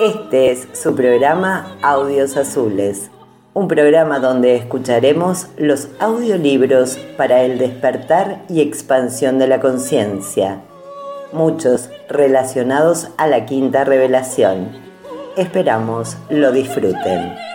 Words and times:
Este 0.00 0.50
es 0.50 0.66
su 0.72 0.94
programa 0.94 1.76
Audios 1.82 2.38
Azules, 2.38 3.10
un 3.52 3.68
programa 3.68 4.18
donde 4.18 4.56
escucharemos 4.56 5.48
los 5.58 5.88
audiolibros 5.98 6.96
para 7.18 7.42
el 7.42 7.58
despertar 7.58 8.40
y 8.48 8.62
expansión 8.62 9.38
de 9.38 9.46
la 9.46 9.60
conciencia, 9.60 10.62
muchos 11.32 11.90
relacionados 12.08 13.08
a 13.18 13.26
la 13.26 13.44
quinta 13.44 13.84
revelación. 13.84 14.70
Esperamos 15.36 16.16
lo 16.30 16.50
disfruten. 16.50 17.49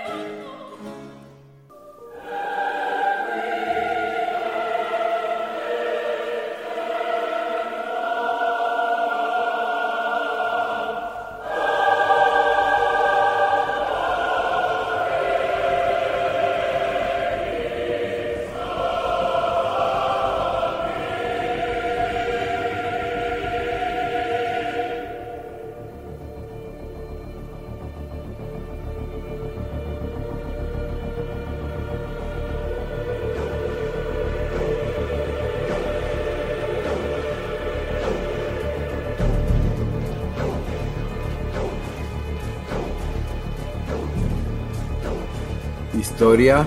Historia 46.16 46.66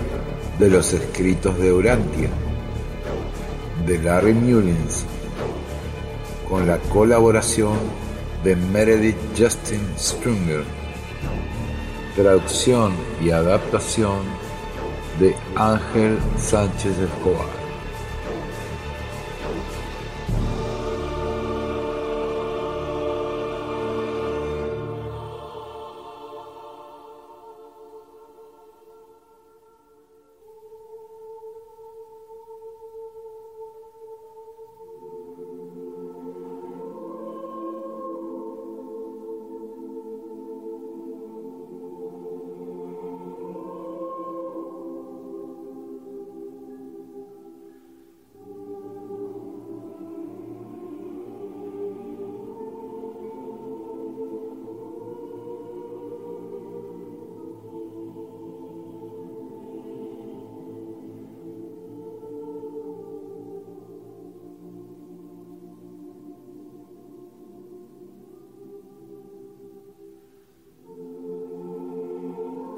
de 0.58 0.68
los 0.68 0.92
escritos 0.92 1.58
de 1.58 1.72
Urantia, 1.72 2.28
de 3.86 3.98
Larry 3.98 4.34
Mullins, 4.34 5.06
con 6.46 6.66
la 6.66 6.76
colaboración 6.76 7.78
de 8.44 8.56
Meredith 8.56 9.16
Justin 9.38 9.80
Strunger, 9.96 10.64
traducción 12.14 12.92
y 13.24 13.30
adaptación 13.30 14.18
de 15.18 15.34
Ángel 15.56 16.18
Sánchez 16.36 16.98
Escobar. 16.98 17.57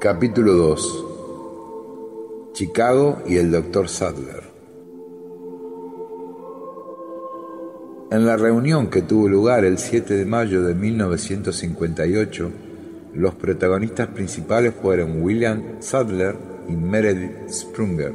Capítulo 0.01 0.53
2 0.53 1.05
Chicago 2.53 3.21
y 3.27 3.37
el 3.37 3.51
Dr. 3.51 3.87
Sadler 3.87 4.41
En 8.09 8.25
la 8.25 8.35
reunión 8.35 8.89
que 8.89 9.03
tuvo 9.03 9.29
lugar 9.29 9.63
el 9.63 9.77
7 9.77 10.15
de 10.15 10.25
mayo 10.25 10.63
de 10.63 10.73
1958, 10.73 12.51
los 13.13 13.35
protagonistas 13.35 14.07
principales 14.07 14.73
fueron 14.73 15.21
William 15.21 15.79
Sadler 15.81 16.35
y 16.67 16.71
Meredith 16.71 17.51
Sprunger. 17.51 18.13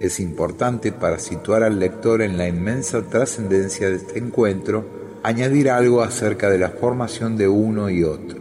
Es 0.00 0.18
importante 0.18 0.90
para 0.90 1.20
situar 1.20 1.62
al 1.62 1.78
lector 1.78 2.20
en 2.20 2.36
la 2.36 2.48
inmensa 2.48 3.02
trascendencia 3.02 3.88
de 3.90 3.94
este 3.94 4.18
encuentro 4.18 4.84
añadir 5.22 5.70
algo 5.70 6.02
acerca 6.02 6.50
de 6.50 6.58
la 6.58 6.70
formación 6.70 7.36
de 7.36 7.46
uno 7.46 7.88
y 7.90 8.02
otro. 8.02 8.39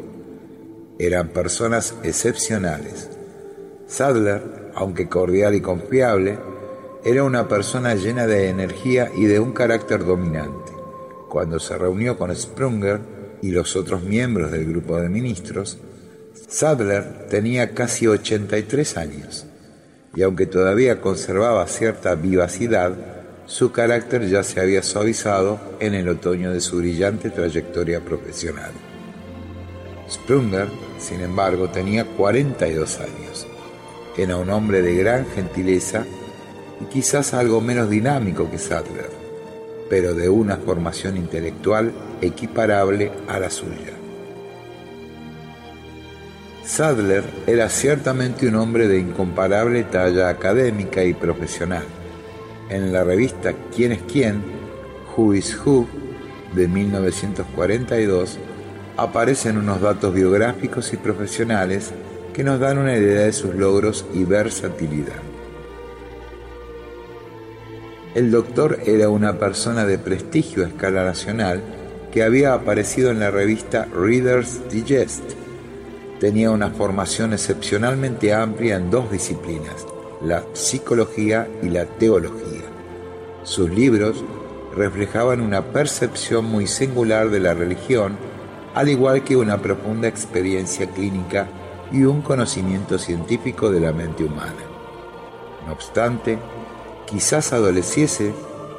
Eran 0.99 1.29
personas 1.29 1.95
excepcionales. 2.03 3.09
Sadler, 3.87 4.71
aunque 4.75 5.07
cordial 5.07 5.55
y 5.55 5.61
confiable, 5.61 6.37
era 7.03 7.23
una 7.23 7.47
persona 7.47 7.95
llena 7.95 8.27
de 8.27 8.49
energía 8.49 9.09
y 9.15 9.25
de 9.25 9.39
un 9.39 9.53
carácter 9.53 10.05
dominante. 10.05 10.73
Cuando 11.29 11.59
se 11.59 11.77
reunió 11.77 12.17
con 12.17 12.35
Sprunger 12.35 12.99
y 13.41 13.51
los 13.51 13.75
otros 13.75 14.03
miembros 14.03 14.51
del 14.51 14.65
grupo 14.65 14.97
de 14.97 15.09
ministros, 15.09 15.79
Sadler 16.49 17.27
tenía 17.29 17.73
casi 17.73 18.05
83 18.05 18.97
años 18.97 19.45
y 20.15 20.23
aunque 20.23 20.47
todavía 20.47 21.01
conservaba 21.01 21.65
cierta 21.67 22.15
vivacidad, 22.15 22.93
su 23.45 23.71
carácter 23.71 24.27
ya 24.27 24.43
se 24.43 24.59
había 24.59 24.83
suavizado 24.83 25.59
en 25.79 25.93
el 25.93 26.09
otoño 26.09 26.51
de 26.51 26.59
su 26.59 26.77
brillante 26.77 27.29
trayectoria 27.29 28.01
profesional. 28.01 28.88
Sprunger, 30.09 30.67
sin 30.97 31.21
embargo, 31.21 31.69
tenía 31.69 32.05
42 32.05 32.99
años. 32.99 33.47
Era 34.17 34.37
un 34.37 34.49
hombre 34.49 34.81
de 34.81 34.95
gran 34.95 35.25
gentileza 35.27 36.05
y 36.81 36.85
quizás 36.85 37.33
algo 37.33 37.61
menos 37.61 37.89
dinámico 37.89 38.49
que 38.49 38.57
Sadler, 38.57 39.09
pero 39.89 40.13
de 40.13 40.29
una 40.29 40.57
formación 40.57 41.17
intelectual 41.17 41.91
equiparable 42.21 43.11
a 43.27 43.39
la 43.39 43.49
suya. 43.49 43.93
Sadler 46.65 47.23
era 47.47 47.69
ciertamente 47.69 48.47
un 48.47 48.55
hombre 48.55 48.87
de 48.87 48.99
incomparable 48.99 49.83
talla 49.83 50.29
académica 50.29 51.03
y 51.03 51.13
profesional. 51.13 51.83
En 52.69 52.93
la 52.93 53.03
revista 53.03 53.53
Quién 53.75 53.91
es 53.91 54.01
quién, 54.03 54.43
Who 55.15 55.33
is 55.33 55.57
Who, 55.65 55.87
de 56.53 56.67
1942, 56.67 58.37
aparecen 59.01 59.57
unos 59.57 59.81
datos 59.81 60.13
biográficos 60.13 60.93
y 60.93 60.97
profesionales 60.97 61.91
que 62.33 62.43
nos 62.43 62.59
dan 62.59 62.77
una 62.77 62.95
idea 62.95 63.21
de 63.21 63.33
sus 63.33 63.55
logros 63.55 64.05
y 64.13 64.23
versatilidad. 64.23 65.21
El 68.15 68.31
doctor 68.31 68.79
era 68.85 69.09
una 69.09 69.37
persona 69.37 69.85
de 69.85 69.99
prestigio 69.99 70.65
a 70.65 70.67
escala 70.67 71.03
nacional 71.03 71.61
que 72.11 72.23
había 72.23 72.53
aparecido 72.53 73.11
en 73.11 73.19
la 73.19 73.31
revista 73.31 73.85
Reader's 73.85 74.67
Digest. 74.69 75.23
Tenía 76.19 76.51
una 76.51 76.71
formación 76.71 77.33
excepcionalmente 77.33 78.33
amplia 78.33 78.77
en 78.77 78.89
dos 78.89 79.11
disciplinas, 79.11 79.85
la 80.21 80.43
psicología 80.53 81.47
y 81.61 81.69
la 81.69 81.85
teología. 81.85 82.63
Sus 83.43 83.69
libros 83.69 84.23
reflejaban 84.75 85.41
una 85.41 85.61
percepción 85.61 86.45
muy 86.45 86.67
singular 86.67 87.29
de 87.29 87.39
la 87.39 87.53
religión 87.53 88.17
al 88.75 88.89
igual 88.89 89.23
que 89.23 89.35
una 89.35 89.57
profunda 89.57 90.07
experiencia 90.07 90.87
clínica 90.87 91.47
y 91.91 92.03
un 92.03 92.21
conocimiento 92.21 92.97
científico 92.97 93.71
de 93.71 93.79
la 93.79 93.91
mente 93.91 94.23
humana. 94.23 94.63
No 95.65 95.73
obstante, 95.73 96.37
quizás 97.05 97.53
adoleciese 97.53 98.33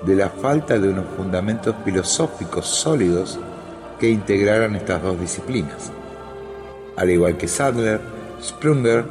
de 0.04 0.16
la 0.16 0.31
falta 0.31 0.78
de 0.78 0.88
unos 0.88 1.06
fundamentos 1.16 1.75
filosóficos 1.84 2.66
sólidos 2.66 3.38
que 3.98 4.08
integraran 4.08 4.76
estas 4.76 5.02
dos 5.02 5.20
disciplinas. 5.20 5.92
Al 6.96 7.10
igual 7.10 7.37
que 7.37 7.48
Sadler, 7.48 8.00
Sprunger 8.42 9.04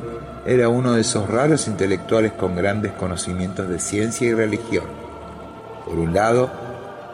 era 0.46 0.70
uno 0.70 0.94
de 0.94 1.02
esos 1.02 1.30
raros 1.30 1.68
intelectuales 1.68 2.32
con 2.34 2.56
grandes 2.56 2.94
conocimientos 2.94 3.70
de 3.70 3.80
ciencia 3.80 4.28
y 4.28 4.34
religión. 4.34 4.86
Por 5.86 6.00
un 6.00 6.14
lado, 6.14 6.50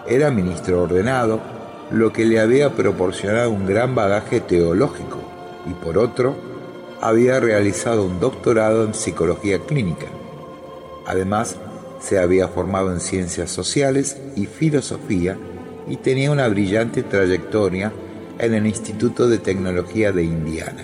era 0.07 0.31
ministro 0.31 0.83
ordenado, 0.83 1.39
lo 1.92 2.12
que 2.12 2.26
le 2.26 2.40
había 2.40 2.76
proporcionado 2.76 3.52
un 3.52 3.66
gran 3.66 3.96
bagaje 3.96 4.40
teológico 4.40 5.20
y 5.66 5.74
por 5.74 5.98
otro, 5.98 6.36
había 7.02 7.40
realizado 7.40 8.04
un 8.06 8.20
doctorado 8.20 8.84
en 8.84 8.94
psicología 8.94 9.60
clínica. 9.60 10.08
Además, 11.06 11.58
se 12.00 12.20
había 12.20 12.48
formado 12.48 12.92
en 12.92 13.00
ciencias 13.00 13.52
sociales 13.52 14.18
y 14.36 14.46
filosofía 14.46 15.38
y 15.88 15.98
tenía 15.98 16.32
una 16.32 16.48
brillante 16.48 17.04
trayectoria 17.04 17.92
en 18.40 18.54
el 18.54 18.66
Instituto 18.66 19.28
de 19.28 19.38
Tecnología 19.38 20.12
de 20.12 20.24
Indiana. 20.24 20.84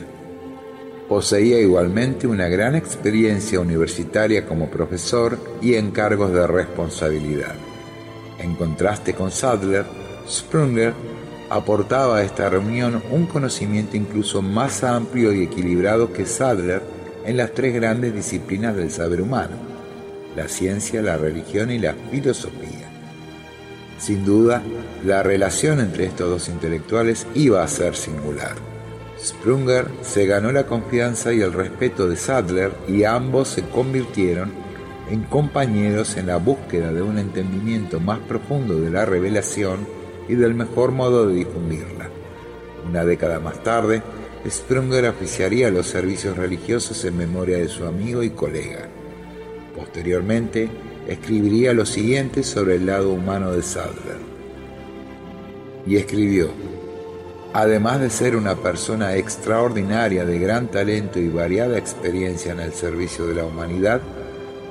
Poseía 1.07 1.59
igualmente 1.59 2.27
una 2.27 2.47
gran 2.47 2.75
experiencia 2.75 3.59
universitaria 3.59 4.45
como 4.45 4.69
profesor 4.69 5.37
y 5.61 5.75
en 5.75 5.91
cargos 5.91 6.31
de 6.31 6.47
responsabilidad. 6.47 7.55
En 8.39 8.55
contraste 8.55 9.13
con 9.13 9.29
Sadler, 9.29 9.85
Sprunger 10.27 10.93
aportaba 11.49 12.17
a 12.17 12.23
esta 12.23 12.49
reunión 12.49 13.01
un 13.11 13.25
conocimiento 13.25 13.97
incluso 13.97 14.41
más 14.41 14.83
amplio 14.83 15.33
y 15.33 15.43
equilibrado 15.43 16.13
que 16.13 16.25
Sadler 16.25 16.81
en 17.25 17.37
las 17.37 17.53
tres 17.53 17.73
grandes 17.73 18.13
disciplinas 18.13 18.75
del 18.75 18.89
saber 18.89 19.21
humano, 19.21 19.57
la 20.35 20.47
ciencia, 20.47 21.01
la 21.01 21.17
religión 21.17 21.71
y 21.71 21.79
la 21.79 21.93
filosofía. 22.09 22.89
Sin 23.99 24.25
duda, 24.25 24.63
la 25.05 25.21
relación 25.21 25.79
entre 25.79 26.05
estos 26.05 26.29
dos 26.29 26.49
intelectuales 26.49 27.27
iba 27.35 27.63
a 27.63 27.67
ser 27.67 27.95
singular. 27.95 28.55
Sprunger 29.23 29.87
se 30.01 30.25
ganó 30.25 30.51
la 30.51 30.65
confianza 30.65 31.33
y 31.33 31.41
el 31.41 31.53
respeto 31.53 32.07
de 32.07 32.15
Sadler 32.15 32.71
y 32.87 33.03
ambos 33.03 33.49
se 33.49 33.61
convirtieron 33.63 34.51
en 35.11 35.23
compañeros 35.23 36.17
en 36.17 36.27
la 36.27 36.37
búsqueda 36.37 36.91
de 36.91 37.01
un 37.01 37.19
entendimiento 37.19 37.99
más 37.99 38.19
profundo 38.19 38.79
de 38.79 38.89
la 38.89 39.05
revelación 39.05 40.00
y 40.31 40.35
del 40.35 40.53
mejor 40.53 40.93
modo 40.93 41.27
de 41.27 41.35
difundirla. 41.35 42.09
Una 42.87 43.03
década 43.03 43.41
más 43.41 43.61
tarde, 43.63 44.01
Sprunger 44.49 45.05
oficiaría 45.09 45.69
los 45.69 45.87
servicios 45.87 46.37
religiosos 46.37 47.03
en 47.03 47.17
memoria 47.17 47.57
de 47.57 47.67
su 47.67 47.85
amigo 47.85 48.23
y 48.23 48.29
colega. 48.29 48.87
Posteriormente, 49.75 50.69
escribiría 51.05 51.73
lo 51.73 51.85
siguiente 51.85 52.43
sobre 52.43 52.75
el 52.75 52.85
lado 52.85 53.11
humano 53.11 53.51
de 53.51 53.61
Sadler. 53.61 54.19
Y 55.85 55.97
escribió, 55.97 56.51
además 57.51 57.99
de 57.99 58.09
ser 58.09 58.37
una 58.37 58.55
persona 58.55 59.17
extraordinaria 59.17 60.23
de 60.23 60.39
gran 60.39 60.71
talento 60.71 61.19
y 61.19 61.27
variada 61.27 61.77
experiencia 61.77 62.53
en 62.53 62.61
el 62.61 62.71
servicio 62.71 63.27
de 63.27 63.35
la 63.35 63.43
humanidad, 63.43 63.99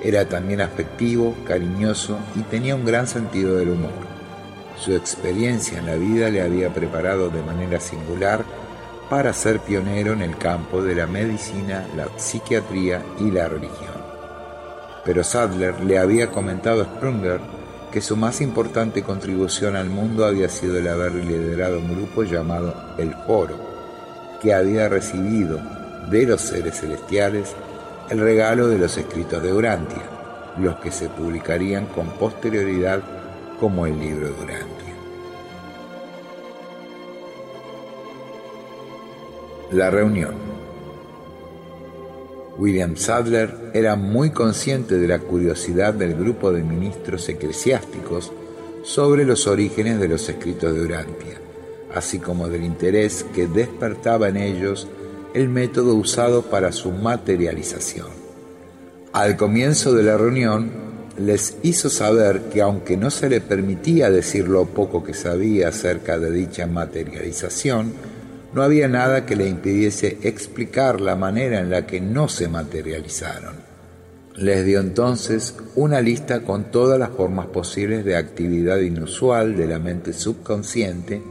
era 0.02 0.26
también 0.26 0.62
afectivo, 0.62 1.36
cariñoso 1.46 2.18
y 2.34 2.40
tenía 2.44 2.74
un 2.74 2.86
gran 2.86 3.06
sentido 3.06 3.58
del 3.58 3.68
humor. 3.68 4.19
Su 4.80 4.94
experiencia 4.94 5.78
en 5.78 5.86
la 5.86 5.96
vida 5.96 6.30
le 6.30 6.40
había 6.40 6.72
preparado 6.72 7.28
de 7.28 7.42
manera 7.42 7.78
singular 7.80 8.44
para 9.10 9.34
ser 9.34 9.60
pionero 9.60 10.14
en 10.14 10.22
el 10.22 10.38
campo 10.38 10.82
de 10.82 10.94
la 10.94 11.06
medicina, 11.06 11.86
la 11.94 12.08
psiquiatría 12.16 13.02
y 13.18 13.30
la 13.30 13.46
religión. 13.46 14.00
Pero 15.04 15.22
Sadler 15.22 15.80
le 15.80 15.98
había 15.98 16.30
comentado 16.30 16.80
a 16.80 16.84
Sprunger 16.86 17.40
que 17.92 18.00
su 18.00 18.16
más 18.16 18.40
importante 18.40 19.02
contribución 19.02 19.76
al 19.76 19.90
mundo 19.90 20.24
había 20.24 20.48
sido 20.48 20.78
el 20.78 20.88
haber 20.88 21.12
liderado 21.12 21.78
un 21.78 21.94
grupo 21.94 22.22
llamado 22.22 22.74
El 22.96 23.14
Foro, 23.26 23.56
que 24.40 24.54
había 24.54 24.88
recibido 24.88 25.60
de 26.08 26.24
los 26.24 26.40
seres 26.40 26.80
celestiales 26.80 27.54
el 28.08 28.18
regalo 28.18 28.68
de 28.68 28.78
los 28.78 28.96
escritos 28.96 29.42
de 29.42 29.52
Urantia, 29.52 30.02
los 30.58 30.76
que 30.76 30.90
se 30.90 31.10
publicarían 31.10 31.84
con 31.86 32.06
posterioridad 32.12 33.19
como 33.60 33.84
el 33.84 34.00
libro 34.00 34.26
de 34.26 34.42
Urantia. 34.42 34.94
La 39.72 39.90
reunión. 39.90 40.34
William 42.58 42.96
Sadler 42.96 43.70
era 43.72 43.96
muy 43.96 44.30
consciente 44.30 44.98
de 44.98 45.06
la 45.06 45.18
curiosidad 45.18 45.94
del 45.94 46.14
grupo 46.14 46.50
de 46.50 46.62
ministros 46.62 47.28
eclesiásticos 47.28 48.32
sobre 48.82 49.24
los 49.24 49.46
orígenes 49.46 50.00
de 50.00 50.08
los 50.08 50.28
escritos 50.28 50.74
de 50.74 50.82
Urantia, 50.82 51.40
así 51.94 52.18
como 52.18 52.48
del 52.48 52.64
interés 52.64 53.24
que 53.34 53.46
despertaba 53.46 54.28
en 54.28 54.38
ellos 54.38 54.88
el 55.34 55.48
método 55.48 55.94
usado 55.94 56.42
para 56.42 56.72
su 56.72 56.90
materialización. 56.90 58.08
Al 59.12 59.36
comienzo 59.36 59.94
de 59.94 60.02
la 60.02 60.16
reunión, 60.16 60.89
les 61.24 61.56
hizo 61.62 61.90
saber 61.90 62.42
que 62.52 62.62
aunque 62.62 62.96
no 62.96 63.10
se 63.10 63.28
le 63.28 63.40
permitía 63.40 64.10
decir 64.10 64.48
lo 64.48 64.66
poco 64.66 65.04
que 65.04 65.14
sabía 65.14 65.68
acerca 65.68 66.18
de 66.18 66.30
dicha 66.30 66.66
materialización, 66.66 67.92
no 68.52 68.62
había 68.62 68.88
nada 68.88 69.26
que 69.26 69.36
le 69.36 69.48
impidiese 69.48 70.18
explicar 70.22 71.00
la 71.00 71.16
manera 71.16 71.60
en 71.60 71.70
la 71.70 71.86
que 71.86 72.00
no 72.00 72.28
se 72.28 72.48
materializaron. 72.48 73.54
Les 74.36 74.64
dio 74.64 74.80
entonces 74.80 75.54
una 75.76 76.00
lista 76.00 76.40
con 76.40 76.70
todas 76.70 76.98
las 76.98 77.10
formas 77.10 77.46
posibles 77.46 78.04
de 78.04 78.16
actividad 78.16 78.78
inusual 78.78 79.56
de 79.56 79.66
la 79.66 79.78
mente 79.78 80.12
subconsciente, 80.12 81.22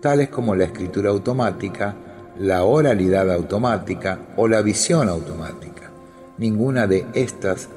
tales 0.00 0.28
como 0.28 0.56
la 0.56 0.64
escritura 0.64 1.10
automática, 1.10 1.94
la 2.38 2.64
oralidad 2.64 3.30
automática 3.30 4.18
o 4.36 4.48
la 4.48 4.62
visión 4.62 5.08
automática. 5.08 5.90
Ninguna 6.38 6.86
de 6.86 7.06
estas 7.14 7.68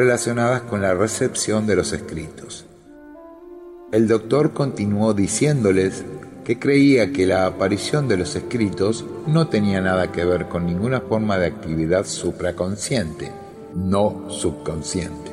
relacionadas 0.00 0.62
con 0.62 0.80
la 0.80 0.94
recepción 0.94 1.66
de 1.66 1.76
los 1.76 1.92
escritos. 1.92 2.64
El 3.92 4.08
doctor 4.08 4.54
continuó 4.54 5.12
diciéndoles 5.12 6.06
que 6.42 6.58
creía 6.58 7.12
que 7.12 7.26
la 7.26 7.44
aparición 7.44 8.08
de 8.08 8.16
los 8.16 8.34
escritos 8.34 9.04
no 9.26 9.48
tenía 9.48 9.82
nada 9.82 10.10
que 10.10 10.24
ver 10.24 10.46
con 10.48 10.64
ninguna 10.64 11.02
forma 11.02 11.36
de 11.36 11.48
actividad 11.48 12.06
supraconsciente, 12.06 13.30
no 13.74 14.24
subconsciente. 14.30 15.32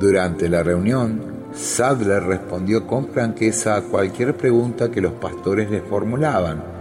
Durante 0.00 0.48
la 0.48 0.64
reunión, 0.64 1.20
Sadler 1.54 2.24
respondió 2.24 2.84
con 2.84 3.10
franqueza 3.10 3.76
a 3.76 3.82
cualquier 3.82 4.36
pregunta 4.36 4.90
que 4.90 5.00
los 5.00 5.12
pastores 5.12 5.70
le 5.70 5.82
formulaban 5.82 6.75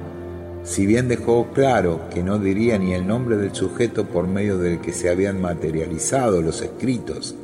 si 0.65 0.88
bien 0.88 1.07
dejó 1.07 1.47
claro 1.53 2.09
que 2.12 2.23
no 2.23 2.39
diría 2.39 2.79
ni 2.79 2.95
el 2.95 3.06
nombre 3.06 3.38
del 3.38 3.53
sujeto 3.53 4.06
por 4.06 4.27
medio 4.27 4.57
del 4.57 4.81
que 4.81 4.94
se 4.94 5.09
habían 5.09 5.39
materializado 5.39 6.41
los 6.41 6.62
escritos, 6.63 7.35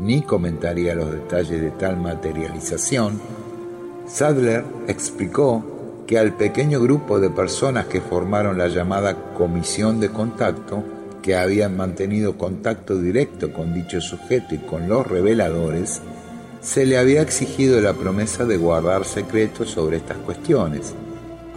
ni 0.00 0.20
comentaría 0.20 0.94
los 0.94 1.10
detalles 1.10 1.62
de 1.62 1.70
tal 1.70 1.96
materialización, 1.96 3.20
Sadler 4.06 4.64
explicó 4.86 6.04
que 6.06 6.18
al 6.18 6.34
pequeño 6.34 6.78
grupo 6.80 7.18
de 7.18 7.30
personas 7.30 7.86
que 7.86 8.02
formaron 8.02 8.58
la 8.58 8.68
llamada 8.68 9.32
comisión 9.34 9.98
de 9.98 10.10
contacto, 10.10 10.84
que 11.22 11.36
habían 11.36 11.74
mantenido 11.74 12.36
contacto 12.36 13.00
directo 13.00 13.50
con 13.52 13.72
dicho 13.72 14.00
sujeto 14.02 14.54
y 14.54 14.58
con 14.58 14.88
los 14.88 15.06
reveladores, 15.06 16.02
se 16.60 16.84
le 16.84 16.98
había 16.98 17.22
exigido 17.22 17.80
la 17.80 17.94
promesa 17.94 18.44
de 18.44 18.58
guardar 18.58 19.06
secretos 19.06 19.70
sobre 19.70 19.96
estas 19.96 20.18
cuestiones 20.18 20.94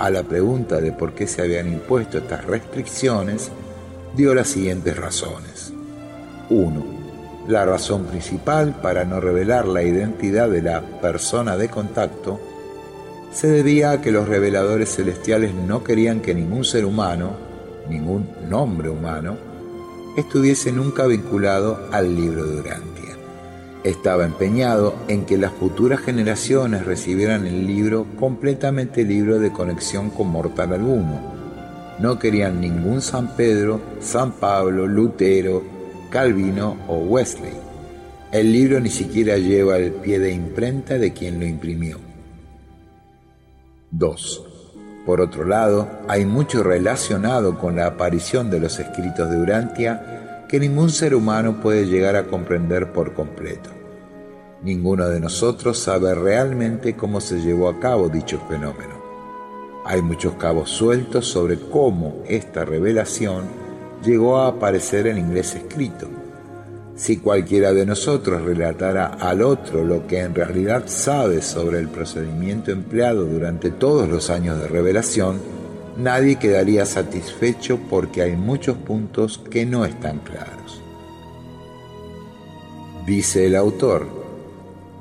a 0.02 0.10
la 0.10 0.24
pregunta 0.24 0.82
de 0.82 0.92
por 0.92 1.14
qué 1.14 1.28
se 1.28 1.44
habían 1.44 1.72
impuesto 1.72 2.18
estas 2.18 2.46
restricciones, 2.46 3.52
dio 4.16 4.34
las 4.34 4.48
siguientes 4.48 4.98
razones. 4.98 5.72
1. 6.50 6.86
La 7.48 7.66
razón 7.66 8.06
principal 8.06 8.80
para 8.82 9.06
no 9.06 9.20
revelar 9.20 9.68
la 9.68 9.84
identidad 9.84 10.50
de 10.50 10.64
la 10.64 10.82
persona 10.82 11.56
de 11.56 11.70
contacto 11.70 12.40
se 13.32 13.48
debía 13.48 13.92
a 13.92 14.02
que 14.02 14.12
los 14.12 14.28
reveladores 14.28 14.96
celestiales 14.96 15.54
no 15.54 15.84
querían 15.84 16.20
que 16.20 16.34
ningún 16.34 16.66
ser 16.66 16.86
humano, 16.86 17.34
ningún 17.88 18.28
nombre 18.50 18.90
humano, 18.90 19.38
estuviese 20.18 20.72
nunca 20.72 21.06
vinculado 21.06 21.90
al 21.92 22.16
libro 22.16 22.44
de 22.48 22.60
Urantia. 22.60 23.11
Estaba 23.84 24.26
empeñado 24.26 24.94
en 25.08 25.26
que 25.26 25.38
las 25.38 25.52
futuras 25.54 26.02
generaciones 26.02 26.86
recibieran 26.86 27.48
el 27.48 27.66
libro 27.66 28.06
completamente 28.20 29.04
libre 29.04 29.40
de 29.40 29.52
conexión 29.52 30.12
con 30.12 30.28
mortal 30.28 30.74
alguno. 30.74 31.20
No 31.98 32.20
querían 32.20 32.62
ningún 32.62 33.02
San 33.02 33.36
Pedro, 33.36 33.82
San 34.00 34.34
Pablo, 34.34 34.86
Lutero, 34.86 35.64
Calvino 36.12 36.78
o 36.88 36.98
Wesley. 36.98 37.54
El 38.32 38.52
libro 38.52 38.80
ni 38.80 38.90
siquiera 38.90 39.38
lleva 39.38 39.78
el 39.78 39.94
pie 39.94 40.20
de 40.20 40.32
imprenta 40.32 41.00
de 41.00 41.12
quien 41.12 41.40
lo 41.40 41.48
imprimió. 41.48 41.98
2. 43.90 44.46
Por 45.08 45.22
otro 45.22 45.44
lado, 45.44 45.90
hay 46.08 46.26
mucho 46.26 46.62
relacionado 46.62 47.58
con 47.58 47.76
la 47.76 47.88
aparición 47.88 48.52
de 48.52 48.60
los 48.60 48.80
escritos 48.80 49.30
de 49.32 49.40
Urantia 49.40 50.21
que 50.52 50.60
ningún 50.60 50.90
ser 50.90 51.16
humano 51.16 51.62
puede 51.62 51.86
llegar 51.86 52.18
a 52.18 52.28
comprender 52.28 52.92
por 52.92 53.14
completo. 53.14 53.70
Ninguno 54.62 55.08
de 55.08 55.22
nosotros 55.22 55.80
sabe 55.80 56.14
realmente 56.14 56.98
cómo 56.98 57.22
se 57.22 57.40
llevó 57.40 57.70
a 57.70 57.80
cabo 57.80 58.10
dicho 58.10 58.38
fenómeno. 58.50 59.02
Hay 59.86 60.02
muchos 60.02 60.34
cabos 60.34 60.70
sueltos 60.70 61.26
sobre 61.26 61.58
cómo 61.58 62.22
esta 62.28 62.66
revelación 62.66 63.46
llegó 64.04 64.40
a 64.40 64.48
aparecer 64.48 65.08
en 65.08 65.20
inglés 65.20 65.56
escrito. 65.56 66.10
Si 66.98 67.16
cualquiera 67.16 67.72
de 67.72 67.86
nosotros 67.86 68.42
relatara 68.42 69.06
al 69.06 69.44
otro 69.44 69.86
lo 69.86 70.06
que 70.06 70.20
en 70.20 70.36
realidad 70.36 70.84
sabe 70.88 71.42
sobre 71.42 71.80
el 71.80 71.88
procedimiento 71.88 72.72
empleado 72.72 73.24
durante 73.24 73.72
todos 73.72 74.10
los 74.10 74.30
años 74.30 74.60
de 74.60 74.68
revelación, 74.68 75.61
nadie 76.02 76.38
quedaría 76.38 76.86
satisfecho 76.86 77.80
porque 77.90 78.22
hay 78.22 78.36
muchos 78.36 78.78
puntos 78.78 79.38
que 79.38 79.66
no 79.66 79.86
están 79.86 80.20
claros. 80.20 80.82
Dice 83.06 83.48
el 83.48 83.56
autor, 83.56 84.08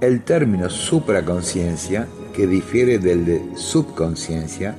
el 0.00 0.22
término 0.22 0.70
supraconciencia 0.70 2.06
que 2.34 2.46
difiere 2.46 2.98
del 2.98 3.24
de 3.24 3.42
subconsciencia, 3.56 4.76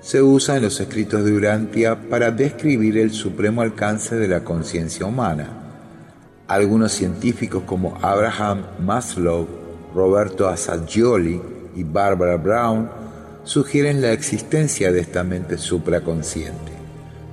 se 0.00 0.22
usa 0.22 0.56
en 0.56 0.64
los 0.64 0.80
escritos 0.80 1.24
de 1.24 1.32
Urantia 1.32 2.08
para 2.08 2.30
describir 2.30 2.98
el 2.98 3.10
supremo 3.10 3.62
alcance 3.62 4.16
de 4.16 4.28
la 4.28 4.44
conciencia 4.44 5.06
humana. 5.06 5.48
Algunos 6.46 6.92
científicos 6.92 7.62
como 7.64 7.96
Abraham 8.02 8.64
Maslow, 8.80 9.48
Roberto 9.94 10.46
Assagioli 10.46 11.40
y 11.74 11.84
Barbara 11.84 12.36
Brown 12.36 13.03
sugieren 13.44 14.00
la 14.00 14.12
existencia 14.12 14.90
de 14.90 15.00
esta 15.00 15.22
mente 15.22 15.58
supraconsciente. 15.58 16.72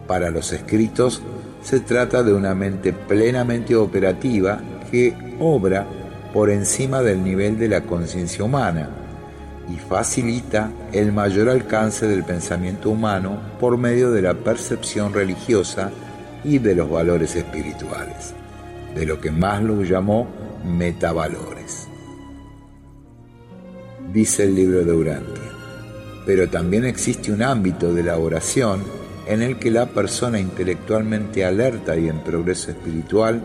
Para 0.08 0.30
los 0.30 0.52
escritos 0.52 1.22
se 1.64 1.80
trata 1.80 2.24
de 2.24 2.34
una 2.34 2.54
mente 2.54 2.92
plenamente 2.94 3.76
operativa 3.76 4.60
que 4.92 5.16
obra 5.40 5.88
por 6.34 6.50
encima 6.50 7.02
del 7.02 7.24
nivel 7.24 7.58
de 7.58 7.70
la 7.70 7.82
conciencia 7.82 8.44
humana 8.44 8.90
y 9.70 9.78
facilita 9.78 10.72
el 10.92 11.12
mayor 11.12 11.50
alcance 11.50 12.08
del 12.08 12.24
pensamiento 12.24 12.90
humano 12.90 13.40
por 13.60 13.78
medio 13.78 14.12
de 14.12 14.22
la 14.22 14.34
percepción 14.34 15.14
religiosa 15.14 15.92
y 16.44 16.58
de 16.58 16.76
los 16.76 16.90
valores 16.90 17.36
espirituales, 17.36 18.34
de 18.96 19.06
lo 19.06 19.22
que 19.22 19.32
Maslow 19.32 19.84
llamó 19.84 20.28
metavalores. 20.66 21.88
Dice 24.12 24.44
el 24.44 24.56
libro 24.56 24.84
de 24.84 24.92
Urantia, 24.92 25.51
pero 26.26 26.50
también 26.50 26.86
existe 26.86 27.32
un 27.32 27.42
ámbito 27.42 27.94
de 27.94 28.04
la 28.04 28.18
oración 28.18 28.84
en 29.26 29.42
el 29.42 29.58
que 29.58 29.72
la 29.72 29.88
persona 29.88 30.40
intelectualmente 30.40 31.46
alerta 31.46 31.96
y 31.96 32.10
en 32.10 32.20
progreso 32.20 32.72
espiritual 32.72 33.42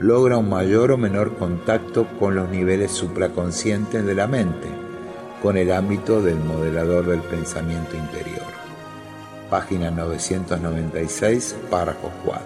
logra 0.00 0.38
un 0.38 0.48
mayor 0.48 0.92
o 0.92 0.96
menor 0.96 1.36
contacto 1.36 2.06
con 2.18 2.34
los 2.34 2.48
niveles 2.48 2.92
supraconscientes 2.92 4.04
de 4.04 4.14
la 4.14 4.26
mente 4.26 4.68
con 5.42 5.56
el 5.56 5.72
ámbito 5.72 6.20
del 6.20 6.36
modelador 6.36 7.06
del 7.06 7.20
pensamiento 7.20 7.96
interior. 7.96 8.46
Página 9.50 9.90
996, 9.90 11.56
párrafo 11.70 12.10
4. 12.24 12.44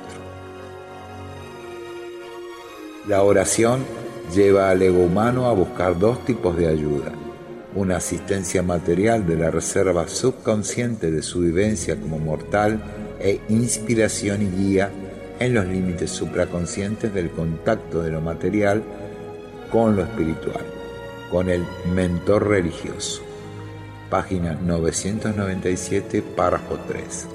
La 3.09 3.23
oración 3.23 3.81
lleva 4.33 4.71
al 4.71 4.83
ego 4.83 5.03
humano 5.03 5.47
a 5.47 5.53
buscar 5.53 5.99
dos 5.99 6.25
tipos 6.25 6.57
de 6.57 6.69
ayuda. 6.69 7.13
Una 7.75 7.97
asistencia 7.97 8.63
material 8.63 9.27
de 9.27 9.37
la 9.37 9.51
reserva 9.51 10.09
subconsciente 10.09 11.11
de 11.11 11.23
su 11.23 11.41
vivencia 11.41 11.97
como 11.97 12.19
mortal 12.19 12.83
e 13.19 13.41
inspiración 13.49 14.43
y 14.43 14.51
guía 14.51 14.91
en 15.39 15.55
los 15.55 15.67
límites 15.67 16.11
supraconscientes 16.11 17.15
del 17.15 17.31
contacto 17.31 18.03
de 18.03 18.11
lo 18.11 18.21
material 18.21 18.83
con 19.71 19.97
lo 19.97 20.03
espiritual 20.03 20.73
con 21.33 21.49
el 21.49 21.65
mentor 21.91 22.47
religioso. 22.47 23.23
Página 24.11 24.53
997, 24.53 26.23
párrafo 26.37 26.79
3. 26.87 27.27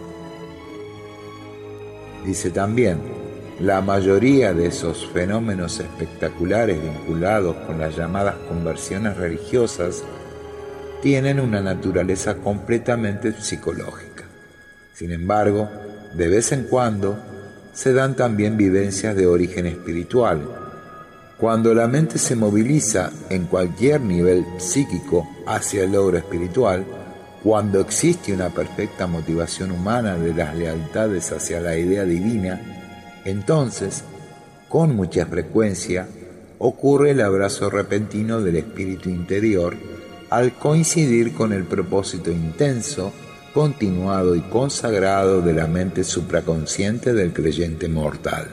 Dice 2.23 2.51
también, 2.51 2.99
la 3.59 3.81
mayoría 3.81 4.53
de 4.53 4.67
esos 4.67 5.07
fenómenos 5.07 5.79
espectaculares 5.79 6.79
vinculados 6.79 7.55
con 7.65 7.79
las 7.79 7.97
llamadas 7.97 8.35
conversiones 8.47 9.17
religiosas 9.17 10.03
tienen 11.07 11.39
una 11.39 11.61
naturaleza 11.61 12.35
completamente 12.35 13.31
psicológica. 13.31 14.25
Sin 14.93 15.13
embargo, 15.13 15.69
de 16.13 16.27
vez 16.27 16.51
en 16.51 16.63
cuando 16.63 17.17
se 17.71 17.93
dan 17.93 18.17
también 18.17 18.57
vivencias 18.57 19.15
de 19.15 19.25
origen 19.25 19.67
espiritual, 19.67 20.41
cuando 21.37 21.73
la 21.73 21.87
mente 21.87 22.17
se 22.17 22.35
moviliza 22.35 23.09
en 23.29 23.45
cualquier 23.45 24.01
nivel 24.01 24.45
psíquico 24.57 25.25
hacia 25.47 25.85
el 25.85 25.93
logro 25.93 26.17
espiritual, 26.17 26.83
cuando 27.41 27.79
existe 27.79 28.33
una 28.33 28.49
perfecta 28.49 29.07
motivación 29.07 29.71
humana 29.71 30.17
de 30.17 30.33
las 30.33 30.57
lealtades 30.57 31.31
hacia 31.31 31.61
la 31.61 31.77
idea 31.77 32.03
divina, 32.03 32.59
entonces, 33.23 34.03
con 34.67 34.93
mucha 34.93 35.25
frecuencia, 35.25 36.05
ocurre 36.59 37.11
el 37.11 37.21
abrazo 37.21 37.69
repentino 37.69 38.41
del 38.41 38.57
espíritu 38.57 39.07
interior 39.09 39.77
al 40.29 40.53
coincidir 40.53 41.33
con 41.33 41.53
el 41.53 41.63
propósito 41.63 42.31
intenso, 42.31 43.13
continuado 43.53 44.35
y 44.35 44.41
consagrado 44.41 45.41
de 45.41 45.53
la 45.53 45.67
mente 45.67 46.03
supraconsciente 46.03 47.13
del 47.13 47.33
creyente 47.33 47.87
mortal. 47.87 48.47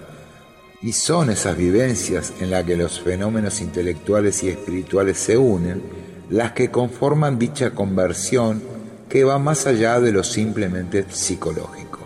Y 0.82 0.92
son 0.92 1.30
esas 1.30 1.56
vivencias 1.56 2.32
en 2.40 2.50
las 2.50 2.64
que 2.64 2.76
los 2.76 3.00
fenómenos 3.00 3.60
intelectuales 3.60 4.42
y 4.42 4.50
espirituales 4.50 5.18
se 5.18 5.36
unen 5.36 5.82
las 6.30 6.52
que 6.52 6.70
conforman 6.70 7.38
dicha 7.38 7.70
conversión 7.70 8.62
que 9.08 9.24
va 9.24 9.38
más 9.38 9.66
allá 9.66 10.00
de 10.00 10.12
lo 10.12 10.24
simplemente 10.24 11.04
psicológico. 11.08 12.00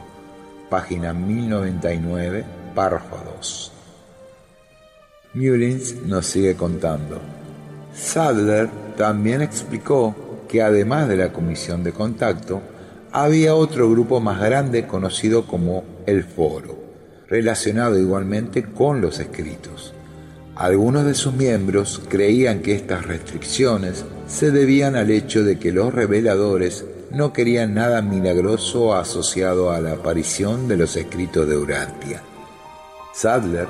Página 0.69 1.13
1099, 1.13 2.45
párrafo 2.75 3.17
2. 3.37 3.73
Mullins 5.35 5.95
nos 6.05 6.27
sigue 6.27 6.55
contando. 6.57 7.21
Sadler 7.95 8.69
también 8.99 9.43
explicó 9.43 10.45
que 10.49 10.61
además 10.61 11.09
de 11.09 11.17
la 11.17 11.33
comisión 11.33 11.85
de 11.85 11.93
contacto, 11.93 12.61
había 13.13 13.55
otro 13.55 13.89
grupo 13.89 14.19
más 14.19 14.41
grande 14.41 14.89
conocido 14.89 15.47
como 15.47 15.85
el 16.05 16.25
foro 16.25 16.77
relacionado 17.29 17.97
igualmente 17.97 18.65
con 18.65 19.01
los 19.01 19.21
escritos. 19.21 19.95
Algunos 20.57 21.05
de 21.05 21.15
sus 21.15 21.33
miembros 21.33 22.03
creían 22.09 22.61
que 22.61 22.75
estas 22.75 23.07
restricciones 23.07 24.05
se 24.27 24.51
debían 24.51 24.97
al 24.97 25.13
hecho 25.13 25.45
de 25.45 25.61
que 25.61 25.71
los 25.71 25.95
reveladores 25.95 26.85
no 27.13 27.33
querían 27.33 27.75
nada 27.75 28.03
milagroso 28.03 28.97
asociado 28.97 29.71
a 29.71 29.81
la 29.81 29.93
aparición 29.93 30.67
de 30.67 30.77
los 30.77 30.97
escritos 30.97 31.49
de 31.49 31.57
Urantia. 31.57 32.23
Sadler 33.15 33.69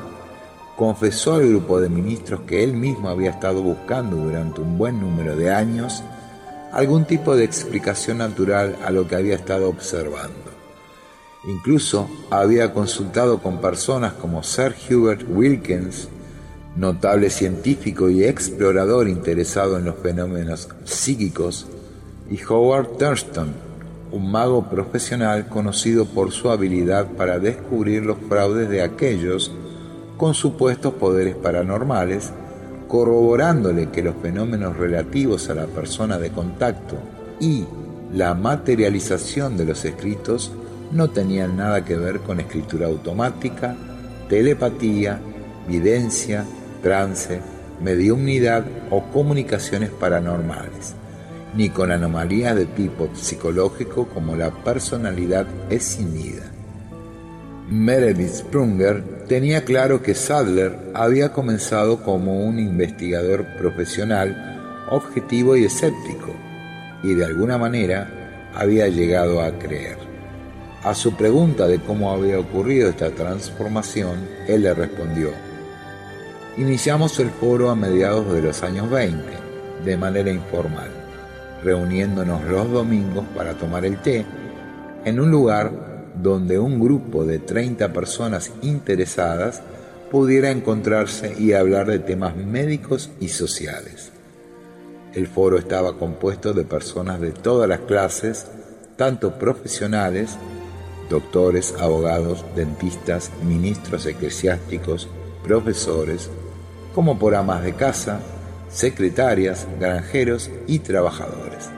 confesó 0.79 1.35
al 1.35 1.49
grupo 1.49 1.81
de 1.81 1.89
ministros 1.89 2.43
que 2.43 2.63
él 2.63 2.73
mismo 2.73 3.09
había 3.09 3.31
estado 3.31 3.61
buscando 3.61 4.17
durante 4.17 4.61
un 4.61 4.79
buen 4.79 5.01
número 5.01 5.35
de 5.35 5.53
años 5.53 6.05
algún 6.73 7.05
tipo 7.05 7.35
de 7.35 7.43
explicación 7.43 8.19
natural 8.19 8.77
a 8.85 8.93
lo 8.93 9.09
que 9.09 9.17
había 9.17 9.35
estado 9.35 9.69
observando. 9.69 10.37
Incluso 11.49 12.09
había 12.31 12.73
consultado 12.73 13.43
con 13.43 13.61
personas 13.61 14.13
como 14.13 14.45
Sir 14.45 14.77
Hubert 14.89 15.25
Wilkins, 15.29 16.09
notable 16.77 17.31
científico 17.31 18.09
y 18.09 18.23
explorador 18.23 19.09
interesado 19.09 19.79
en 19.79 19.85
los 19.85 19.97
fenómenos 19.97 20.69
psíquicos, 20.85 21.67
y 22.31 22.41
Howard 22.45 22.99
Thurston, 22.99 23.53
un 24.13 24.31
mago 24.31 24.69
profesional 24.69 25.49
conocido 25.49 26.07
por 26.07 26.31
su 26.31 26.51
habilidad 26.51 27.09
para 27.17 27.41
descubrir 27.41 28.05
los 28.05 28.19
fraudes 28.29 28.69
de 28.69 28.83
aquellos 28.83 29.51
con 30.19 30.35
supuestos 30.35 30.95
poderes 30.95 31.37
paranormales, 31.37 32.33
corroborándole 32.89 33.91
que 33.91 34.03
los 34.03 34.17
fenómenos 34.17 34.77
relativos 34.77 35.49
a 35.49 35.55
la 35.55 35.67
persona 35.67 36.19
de 36.19 36.31
contacto 36.31 36.97
y 37.41 37.65
la 38.13 38.35
materialización 38.35 39.57
de 39.57 39.65
los 39.65 39.85
escritos 39.85 40.53
no 40.91 41.09
tenían 41.09 41.57
nada 41.57 41.85
que 41.85 41.97
ver 41.97 42.21
con 42.21 42.41
escritura 42.41 42.87
automática, 42.89 43.77
telepatía, 44.29 45.21
videncia, 45.69 46.45
trance, 46.83 47.41
mediumnidad 47.81 48.65
o 48.91 49.05
comunicaciones 49.13 49.91
paranormales, 49.91 50.95
ni 51.55 51.71
con 51.71 51.93
anomalías 51.93 52.57
de 52.57 52.67
tipo 52.67 53.09
psicológico 53.15 54.09
como 54.09 54.35
la 54.35 54.51
personalidad 54.51 55.47
escindida. 55.71 56.58
Meredith 57.71 58.31
Sprunger 58.31 59.03
tenía 59.29 59.63
claro 59.63 60.03
que 60.03 60.15
Sadler 60.15 60.75
había 60.95 61.35
comenzado 61.35 62.03
como 62.03 62.47
un 62.47 62.59
investigador 62.59 63.45
profesional, 63.59 64.87
objetivo 64.91 65.55
y 65.55 65.67
escéptico, 65.67 66.35
y 67.03 67.13
de 67.13 67.27
alguna 67.27 67.59
manera 67.59 68.11
había 68.55 68.89
llegado 68.89 69.43
a 69.43 69.59
creer. 69.59 69.99
A 70.83 70.95
su 70.95 71.15
pregunta 71.15 71.67
de 71.67 71.79
cómo 71.79 72.11
había 72.11 72.39
ocurrido 72.39 72.89
esta 72.89 73.11
transformación, 73.11 74.27
él 74.47 74.63
le 74.63 74.73
respondió, 74.73 75.33
Iniciamos 76.57 77.21
el 77.21 77.29
foro 77.29 77.69
a 77.69 77.77
mediados 77.77 78.33
de 78.33 78.41
los 78.41 78.63
años 78.63 78.89
20, 78.89 79.23
de 79.85 79.97
manera 79.99 80.31
informal, 80.31 80.89
reuniéndonos 81.63 82.43
los 82.45 82.71
domingos 82.73 83.27
para 83.37 83.53
tomar 83.53 83.85
el 83.85 83.99
té 83.99 84.25
en 85.05 85.21
un 85.21 85.31
lugar 85.31 85.88
donde 86.23 86.59
un 86.59 86.81
grupo 86.81 87.25
de 87.25 87.39
30 87.39 87.93
personas 87.93 88.53
interesadas 88.63 89.63
pudiera 90.11 90.51
encontrarse 90.51 91.35
y 91.39 91.53
hablar 91.53 91.87
de 91.87 91.99
temas 91.99 92.37
médicos 92.37 93.11
y 93.21 93.29
sociales. 93.29 94.11
El 95.15 95.27
foro 95.27 95.59
estaba 95.59 95.99
compuesto 95.99 96.53
de 96.53 96.65
personas 96.65 97.21
de 97.21 97.33
todas 97.33 97.69
las 97.69 97.81
clases, 97.81 98.47
tanto 98.97 99.39
profesionales 99.39 100.37
doctores, 101.09 101.75
abogados, 101.79 102.45
dentistas, 102.55 103.31
ministros 103.45 104.07
eclesiásticos, 104.07 105.09
profesores, 105.43 106.31
como 106.95 107.19
por 107.19 107.35
amas 107.35 107.63
de 107.63 107.75
casa, 107.75 108.21
secretarias, 108.69 109.67
granjeros 109.81 110.51
y 110.67 110.81
trabajadores. 110.81 111.78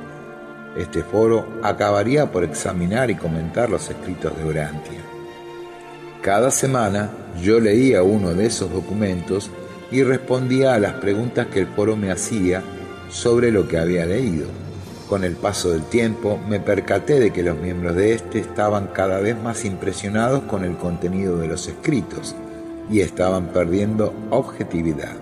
Este 0.76 1.02
foro 1.02 1.46
acabaría 1.62 2.30
por 2.30 2.44
examinar 2.44 3.10
y 3.10 3.16
comentar 3.16 3.68
los 3.70 3.90
escritos 3.90 4.36
de 4.38 4.44
Urantia. 4.44 5.00
Cada 6.22 6.50
semana 6.50 7.10
yo 7.42 7.58
leía 7.58 8.02
uno 8.02 8.34
de 8.34 8.46
esos 8.46 8.70
documentos 8.72 9.50
y 9.90 10.02
respondía 10.02 10.74
a 10.74 10.78
las 10.78 10.94
preguntas 10.94 11.48
que 11.48 11.60
el 11.60 11.66
foro 11.66 11.96
me 11.96 12.12
hacía 12.12 12.62
sobre 13.10 13.50
lo 13.50 13.66
que 13.66 13.78
había 13.78 14.06
leído. 14.06 14.46
Con 15.08 15.24
el 15.24 15.34
paso 15.34 15.70
del 15.70 15.82
tiempo 15.82 16.38
me 16.48 16.60
percaté 16.60 17.18
de 17.18 17.32
que 17.32 17.42
los 17.42 17.58
miembros 17.58 17.96
de 17.96 18.12
este 18.12 18.38
estaban 18.38 18.88
cada 18.88 19.18
vez 19.18 19.36
más 19.36 19.64
impresionados 19.64 20.42
con 20.44 20.62
el 20.62 20.76
contenido 20.76 21.36
de 21.38 21.48
los 21.48 21.66
escritos 21.66 22.36
y 22.88 23.00
estaban 23.00 23.46
perdiendo 23.46 24.14
objetividad. 24.30 25.16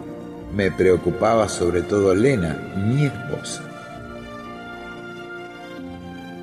Me 0.54 0.70
preocupaba 0.70 1.48
sobre 1.48 1.82
todo 1.82 2.14
Lena, 2.14 2.74
mi 2.76 3.06
esposa. 3.06 3.67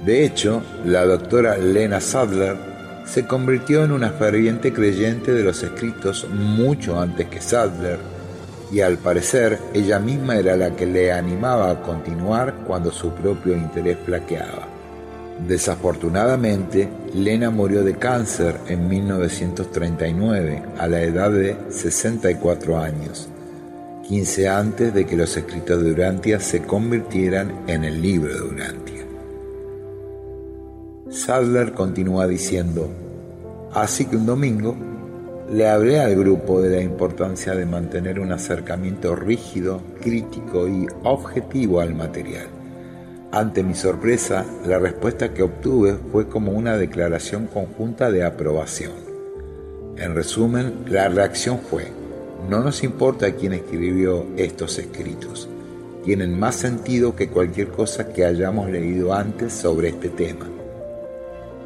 De 0.05 0.23
hecho, 0.23 0.61
la 0.85 1.03
doctora 1.03 1.57
Lena 1.57 1.99
Sadler 1.99 2.55
se 3.05 3.25
convirtió 3.25 3.83
en 3.83 3.91
una 3.91 4.11
ferviente 4.11 4.71
creyente 4.71 5.33
de 5.33 5.43
los 5.43 5.63
escritos 5.63 6.27
mucho 6.29 6.99
antes 6.99 7.27
que 7.27 7.41
Sadler 7.41 7.97
y 8.71 8.81
al 8.81 8.99
parecer 8.99 9.57
ella 9.73 9.97
misma 9.97 10.35
era 10.35 10.55
la 10.55 10.75
que 10.75 10.85
le 10.85 11.11
animaba 11.11 11.71
a 11.71 11.81
continuar 11.81 12.53
cuando 12.67 12.91
su 12.91 13.15
propio 13.15 13.55
interés 13.55 13.97
flaqueaba. 14.05 14.67
Desafortunadamente, 15.47 16.87
Lena 17.15 17.49
murió 17.49 17.83
de 17.83 17.95
cáncer 17.95 18.59
en 18.67 18.87
1939 18.87 20.63
a 20.77 20.87
la 20.87 21.01
edad 21.01 21.31
de 21.31 21.57
64 21.69 22.77
años, 22.77 23.27
15 24.07 24.49
antes 24.49 24.93
de 24.93 25.05
que 25.07 25.17
los 25.17 25.35
escritos 25.35 25.83
de 25.83 25.91
Urantia 25.91 26.39
se 26.39 26.61
convirtieran 26.61 27.63
en 27.65 27.83
el 27.83 28.01
libro 28.01 28.35
de 28.35 28.41
Urantia. 28.43 28.94
Sadler 31.15 31.71
continúa 31.71 32.27
diciendo, 32.27 32.89
así 33.73 34.03
que 34.03 34.17
un 34.17 34.25
domingo 34.25 34.75
le 35.49 35.65
hablé 35.65 36.01
al 36.01 36.13
grupo 36.13 36.61
de 36.61 36.75
la 36.75 36.81
importancia 36.81 37.55
de 37.55 37.65
mantener 37.65 38.19
un 38.19 38.33
acercamiento 38.33 39.15
rígido, 39.15 39.81
crítico 40.01 40.67
y 40.67 40.87
objetivo 41.03 41.79
al 41.79 41.95
material. 41.95 42.47
Ante 43.31 43.63
mi 43.63 43.75
sorpresa, 43.75 44.45
la 44.67 44.77
respuesta 44.77 45.33
que 45.33 45.43
obtuve 45.43 45.95
fue 46.11 46.27
como 46.27 46.51
una 46.51 46.75
declaración 46.75 47.47
conjunta 47.47 48.11
de 48.11 48.25
aprobación. 48.25 48.91
En 49.95 50.15
resumen, 50.15 50.83
la 50.89 51.07
reacción 51.07 51.59
fue, 51.59 51.87
no 52.49 52.59
nos 52.59 52.83
importa 52.83 53.35
quién 53.35 53.53
escribió 53.53 54.25
estos 54.35 54.77
escritos, 54.79 55.47
tienen 56.03 56.37
más 56.37 56.55
sentido 56.55 57.15
que 57.15 57.29
cualquier 57.29 57.69
cosa 57.69 58.11
que 58.11 58.25
hayamos 58.25 58.69
leído 58.69 59.13
antes 59.13 59.53
sobre 59.53 59.87
este 59.87 60.09
tema. 60.09 60.45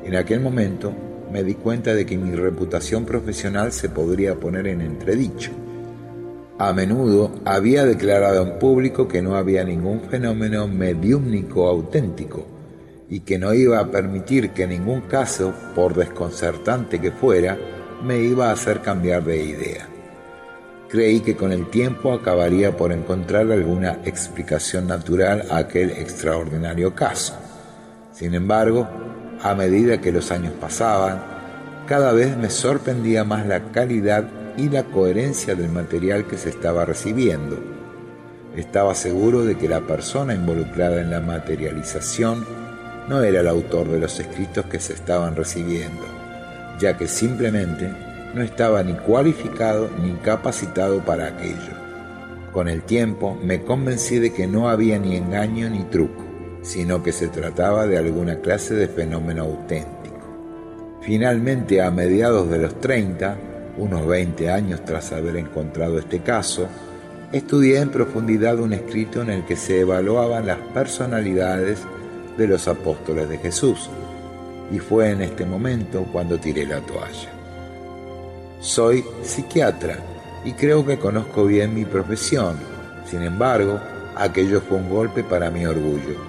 En 0.04 0.16
aquel 0.16 0.40
momento 0.40 0.94
me 1.32 1.44
di 1.44 1.56
cuenta 1.56 1.94
de 1.94 2.06
que 2.06 2.18
mi 2.18 2.36
reputación 2.36 3.06
profesional 3.06 3.72
se 3.72 3.90
podría 3.90 4.36
poner 4.36 4.68
en 4.68 4.82
entredicho. 4.82 5.52
A 6.58 6.74
menudo 6.74 7.32
había 7.46 7.86
declarado 7.86 8.46
en 8.46 8.60
público 8.60 9.08
que 9.08 9.22
no 9.22 9.36
había 9.36 9.64
ningún 9.64 10.02
fenómeno 10.02 10.68
mediúmnico 10.68 11.68
auténtico 11.68 12.46
y 13.10 13.22
que 13.22 13.40
no 13.40 13.54
iba 13.54 13.80
a 13.80 13.90
permitir 13.90 14.52
que 14.52 14.68
ningún 14.68 15.02
caso, 15.02 15.54
por 15.74 15.96
desconcertante 15.96 17.00
que 17.00 17.12
fuera, 17.12 17.58
me 18.04 18.20
iba 18.20 18.50
a 18.50 18.54
hacer 18.54 18.82
cambiar 18.82 19.24
de 19.24 19.44
idea. 19.44 19.88
Creí 20.90 21.20
que 21.20 21.36
con 21.36 21.52
el 21.52 21.70
tiempo 21.70 22.14
acabaría 22.14 22.76
por 22.76 22.92
encontrar 22.92 23.52
alguna 23.52 24.00
explicación 24.06 24.88
natural 24.88 25.46
a 25.50 25.58
aquel 25.58 25.92
extraordinario 25.92 26.96
caso. 26.96 27.36
Sin 28.12 28.34
embargo, 28.34 28.88
a 29.42 29.56
medida 29.56 30.02
que 30.02 30.12
los 30.12 30.32
años 30.32 30.54
pasaban, 30.60 31.22
cada 31.88 32.12
vez 32.12 32.36
me 32.38 32.50
sorprendía 32.50 33.24
más 33.24 33.46
la 33.46 33.72
calidad 33.72 34.26
y 34.58 34.70
la 34.70 34.84
coherencia 34.84 35.56
del 35.56 35.70
material 35.70 36.28
que 36.28 36.38
se 36.38 36.50
estaba 36.50 36.86
recibiendo. 36.86 37.58
Estaba 38.56 38.94
seguro 38.96 39.46
de 39.46 39.58
que 39.58 39.70
la 39.70 39.82
persona 39.82 40.34
involucrada 40.34 41.02
en 41.02 41.12
la 41.12 41.22
materialización 41.22 42.46
no 43.08 43.24
era 43.24 43.40
el 43.40 43.48
autor 43.48 43.90
de 43.90 44.00
los 44.00 44.20
escritos 44.20 44.66
que 44.66 44.80
se 44.80 44.94
estaban 44.94 45.36
recibiendo, 45.36 46.04
ya 46.80 46.98
que 46.98 47.08
simplemente 47.08 47.92
no 48.36 48.42
estaba 48.42 48.84
ni 48.84 48.94
cualificado 48.94 49.90
ni 50.04 50.12
capacitado 50.18 51.00
para 51.00 51.28
aquello. 51.28 51.80
Con 52.52 52.68
el 52.68 52.82
tiempo 52.82 53.40
me 53.42 53.64
convencí 53.64 54.20
de 54.20 54.34
que 54.34 54.48
no 54.48 54.70
había 54.70 55.00
ni 55.00 55.16
engaño 55.16 55.70
ni 55.70 55.84
truco 55.84 56.29
sino 56.62 57.02
que 57.02 57.12
se 57.12 57.28
trataba 57.28 57.88
de 57.88 57.98
alguna 57.98 58.40
clase 58.40 58.76
de 58.76 58.88
fenómeno 58.88 59.44
auténtico. 59.44 60.00
Finalmente, 61.02 61.82
a 61.82 61.92
mediados 61.92 62.50
de 62.50 62.60
los 62.60 62.80
30, 62.82 63.38
unos 63.78 64.06
20 64.06 64.50
años 64.50 64.84
tras 64.84 65.12
haber 65.12 65.38
encontrado 65.38 65.98
este 65.98 66.20
caso, 66.20 66.68
estudié 67.32 67.80
en 67.80 67.90
profundidad 67.90 68.60
un 68.60 68.74
escrito 68.74 69.22
en 69.22 69.30
el 69.30 69.46
que 69.46 69.56
se 69.56 69.80
evaluaban 69.80 70.48
las 70.48 70.60
personalidades 70.74 71.80
de 72.38 72.48
los 72.48 72.68
apóstoles 72.68 73.30
de 73.30 73.38
Jesús, 73.38 73.90
y 74.72 74.80
fue 74.80 75.12
en 75.12 75.22
este 75.22 75.46
momento 75.46 76.06
cuando 76.12 76.38
tiré 76.38 76.66
la 76.66 76.82
toalla. 76.82 77.32
Soy 78.60 79.04
psiquiatra 79.24 79.98
y 80.44 80.52
creo 80.52 80.86
que 80.86 81.00
conozco 81.00 81.46
bien 81.46 81.74
mi 81.74 81.86
profesión, 81.86 82.58
sin 83.10 83.24
embargo, 83.24 83.80
aquello 84.16 84.62
fue 84.62 84.78
un 84.78 84.90
golpe 84.90 85.24
para 85.24 85.50
mi 85.50 85.66
orgullo 85.66 86.29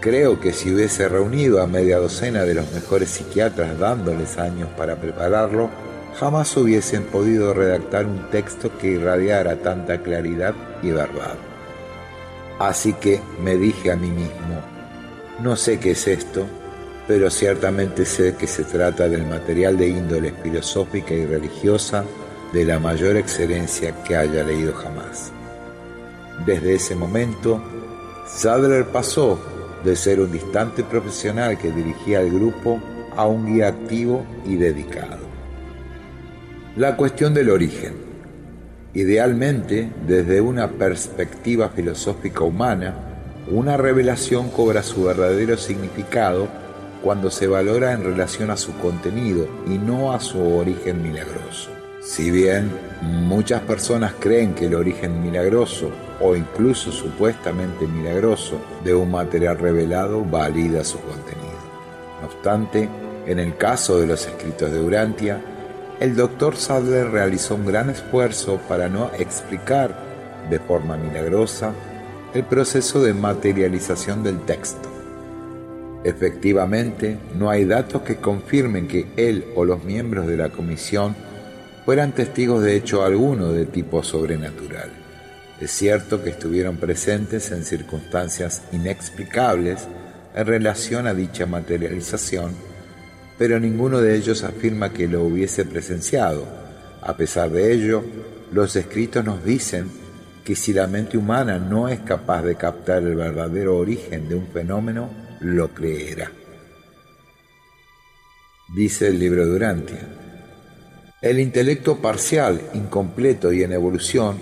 Creo 0.00 0.40
que 0.40 0.52
si 0.52 0.72
hubiese 0.72 1.08
reunido 1.08 1.62
a 1.62 1.66
media 1.66 1.98
docena 1.98 2.42
de 2.44 2.54
los 2.54 2.70
mejores 2.72 3.10
psiquiatras 3.10 3.78
dándoles 3.78 4.38
años 4.38 4.68
para 4.76 4.96
prepararlo, 4.96 5.70
jamás 6.18 6.56
hubiesen 6.56 7.04
podido 7.04 7.52
redactar 7.54 8.06
un 8.06 8.30
texto 8.30 8.70
que 8.78 8.88
irradiara 8.88 9.56
tanta 9.56 10.02
claridad 10.02 10.54
y 10.82 10.90
verdad. 10.90 11.34
Así 12.58 12.92
que 12.94 13.20
me 13.42 13.56
dije 13.56 13.90
a 13.90 13.96
mí 13.96 14.10
mismo, 14.10 14.62
no 15.40 15.56
sé 15.56 15.78
qué 15.78 15.90
es 15.92 16.06
esto, 16.06 16.46
pero 17.06 17.30
ciertamente 17.30 18.04
sé 18.04 18.34
que 18.36 18.46
se 18.46 18.64
trata 18.64 19.08
del 19.08 19.26
material 19.26 19.76
de 19.76 19.88
índole 19.88 20.32
filosófica 20.42 21.14
y 21.14 21.26
religiosa 21.26 22.04
de 22.52 22.64
la 22.64 22.78
mayor 22.78 23.16
excelencia 23.16 23.94
que 24.04 24.16
haya 24.16 24.42
leído 24.42 24.72
jamás. 24.74 25.32
Desde 26.46 26.74
ese 26.74 26.94
momento, 26.94 27.62
Sadler 28.26 28.86
pasó 28.86 29.38
de 29.86 29.96
ser 29.96 30.20
un 30.20 30.32
distante 30.32 30.82
profesional 30.82 31.56
que 31.56 31.70
dirigía 31.70 32.20
el 32.20 32.32
grupo 32.32 32.80
a 33.16 33.26
un 33.26 33.46
guía 33.46 33.68
activo 33.68 34.26
y 34.44 34.56
dedicado. 34.56 35.24
La 36.76 36.96
cuestión 36.96 37.32
del 37.32 37.50
origen. 37.50 37.94
Idealmente, 38.92 39.88
desde 40.06 40.40
una 40.40 40.72
perspectiva 40.72 41.68
filosófica 41.68 42.42
humana, 42.42 42.94
una 43.50 43.76
revelación 43.76 44.50
cobra 44.50 44.82
su 44.82 45.04
verdadero 45.04 45.56
significado 45.56 46.48
cuando 47.02 47.30
se 47.30 47.46
valora 47.46 47.92
en 47.92 48.02
relación 48.02 48.50
a 48.50 48.56
su 48.56 48.76
contenido 48.78 49.48
y 49.68 49.78
no 49.78 50.12
a 50.12 50.18
su 50.18 50.42
origen 50.56 51.00
milagroso. 51.00 51.70
Si 52.06 52.30
bien 52.30 52.70
muchas 53.02 53.62
personas 53.62 54.14
creen 54.20 54.54
que 54.54 54.66
el 54.66 54.76
origen 54.76 55.20
milagroso 55.20 55.90
o 56.20 56.36
incluso 56.36 56.92
supuestamente 56.92 57.88
milagroso 57.88 58.60
de 58.84 58.94
un 58.94 59.10
material 59.10 59.58
revelado 59.58 60.24
valida 60.24 60.84
su 60.84 61.00
contenido. 61.00 61.58
No 62.20 62.28
obstante, 62.28 62.88
en 63.26 63.40
el 63.40 63.56
caso 63.56 63.98
de 63.98 64.06
los 64.06 64.24
escritos 64.24 64.70
de 64.70 64.80
Urantia, 64.80 65.42
el 65.98 66.14
doctor 66.14 66.56
Sadler 66.56 67.10
realizó 67.10 67.56
un 67.56 67.66
gran 67.66 67.90
esfuerzo 67.90 68.60
para 68.68 68.88
no 68.88 69.10
explicar 69.18 69.98
de 70.48 70.60
forma 70.60 70.96
milagrosa 70.96 71.72
el 72.34 72.44
proceso 72.44 73.02
de 73.02 73.14
materialización 73.14 74.22
del 74.22 74.38
texto. 74.42 74.88
Efectivamente, 76.04 77.18
no 77.34 77.50
hay 77.50 77.64
datos 77.64 78.02
que 78.02 78.18
confirmen 78.18 78.86
que 78.86 79.06
él 79.16 79.44
o 79.56 79.64
los 79.64 79.82
miembros 79.82 80.28
de 80.28 80.36
la 80.36 80.50
comisión 80.50 81.16
fueran 81.86 82.10
testigos 82.10 82.64
de 82.64 82.74
hecho 82.74 83.04
alguno 83.04 83.52
de 83.52 83.64
tipo 83.64 84.02
sobrenatural. 84.02 84.90
Es 85.60 85.70
cierto 85.70 86.20
que 86.20 86.30
estuvieron 86.30 86.78
presentes 86.78 87.52
en 87.52 87.64
circunstancias 87.64 88.64
inexplicables 88.72 89.86
en 90.34 90.46
relación 90.46 91.06
a 91.06 91.14
dicha 91.14 91.46
materialización, 91.46 92.56
pero 93.38 93.60
ninguno 93.60 94.00
de 94.00 94.16
ellos 94.16 94.42
afirma 94.42 94.92
que 94.92 95.06
lo 95.06 95.22
hubiese 95.22 95.64
presenciado. 95.64 96.44
A 97.02 97.16
pesar 97.16 97.50
de 97.50 97.72
ello, 97.72 98.02
los 98.50 98.74
escritos 98.74 99.24
nos 99.24 99.44
dicen 99.44 99.88
que 100.44 100.56
si 100.56 100.72
la 100.72 100.88
mente 100.88 101.16
humana 101.16 101.60
no 101.60 101.88
es 101.88 102.00
capaz 102.00 102.42
de 102.42 102.56
captar 102.56 103.04
el 103.04 103.14
verdadero 103.14 103.76
origen 103.76 104.28
de 104.28 104.34
un 104.34 104.48
fenómeno, 104.48 105.08
lo 105.38 105.72
creerá. 105.72 106.32
Dice 108.74 109.06
el 109.06 109.20
libro 109.20 109.46
de 109.46 109.52
Urantia. 109.52 110.25
El 111.22 111.40
intelecto 111.40 111.96
parcial, 112.02 112.60
incompleto 112.74 113.50
y 113.50 113.62
en 113.62 113.72
evolución 113.72 114.36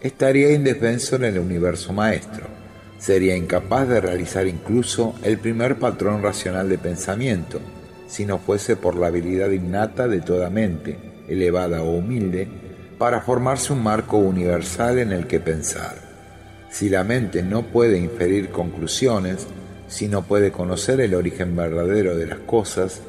estaría 0.00 0.52
indefenso 0.52 1.16
en 1.16 1.24
el 1.24 1.38
universo 1.40 1.92
maestro. 1.92 2.46
Sería 2.96 3.36
incapaz 3.36 3.88
de 3.88 4.00
realizar 4.00 4.46
incluso 4.46 5.16
el 5.24 5.38
primer 5.38 5.80
patrón 5.80 6.22
racional 6.22 6.68
de 6.68 6.78
pensamiento, 6.78 7.58
si 8.06 8.24
no 8.24 8.38
fuese 8.38 8.76
por 8.76 8.94
la 8.94 9.08
habilidad 9.08 9.50
innata 9.50 10.06
de 10.06 10.20
toda 10.20 10.48
mente, 10.48 10.96
elevada 11.26 11.82
o 11.82 11.90
humilde, 11.90 12.46
para 12.98 13.20
formarse 13.22 13.72
un 13.72 13.82
marco 13.82 14.18
universal 14.18 15.00
en 15.00 15.10
el 15.10 15.26
que 15.26 15.40
pensar. 15.40 15.96
Si 16.70 16.88
la 16.88 17.02
mente 17.02 17.42
no 17.42 17.62
puede 17.62 17.98
inferir 17.98 18.50
conclusiones, 18.50 19.48
si 19.88 20.06
no 20.06 20.22
puede 20.22 20.52
conocer 20.52 21.00
el 21.00 21.16
origen 21.16 21.56
verdadero 21.56 22.16
de 22.16 22.26
las 22.26 22.38
cosas, 22.38 23.02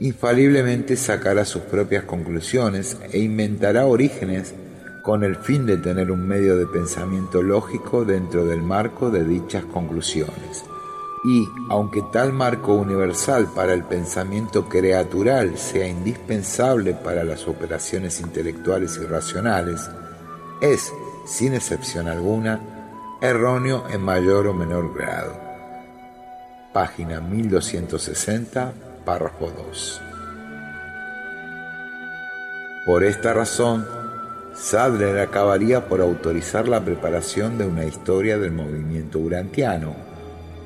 infaliblemente 0.00 0.96
sacará 0.96 1.44
sus 1.44 1.62
propias 1.62 2.04
conclusiones 2.04 2.96
e 3.12 3.18
inventará 3.18 3.86
orígenes 3.86 4.54
con 5.02 5.22
el 5.22 5.36
fin 5.36 5.66
de 5.66 5.76
tener 5.76 6.10
un 6.10 6.26
medio 6.26 6.56
de 6.56 6.66
pensamiento 6.66 7.42
lógico 7.42 8.04
dentro 8.04 8.46
del 8.46 8.62
marco 8.62 9.10
de 9.10 9.24
dichas 9.24 9.64
conclusiones. 9.64 10.64
Y, 11.24 11.46
aunque 11.70 12.02
tal 12.12 12.32
marco 12.32 12.74
universal 12.74 13.48
para 13.54 13.72
el 13.72 13.84
pensamiento 13.84 14.68
creatural 14.68 15.56
sea 15.56 15.86
indispensable 15.86 16.94
para 16.94 17.24
las 17.24 17.46
operaciones 17.48 18.20
intelectuales 18.20 18.98
y 19.02 19.06
racionales, 19.06 19.90
es, 20.60 20.92
sin 21.26 21.54
excepción 21.54 22.08
alguna, 22.08 22.60
erróneo 23.20 23.84
en 23.90 24.02
mayor 24.02 24.46
o 24.46 24.54
menor 24.54 24.94
grado. 24.94 25.34
Página 26.72 27.20
1260, 27.20 28.72
párrafo 29.04 29.52
2. 29.68 30.00
Por 32.86 33.04
esta 33.04 33.32
razón, 33.32 33.86
Sadler 34.54 35.18
acabaría 35.18 35.88
por 35.88 36.00
autorizar 36.00 36.68
la 36.68 36.84
preparación 36.84 37.58
de 37.58 37.66
una 37.66 37.84
historia 37.84 38.38
del 38.38 38.52
movimiento 38.52 39.18
urantiano 39.18 40.14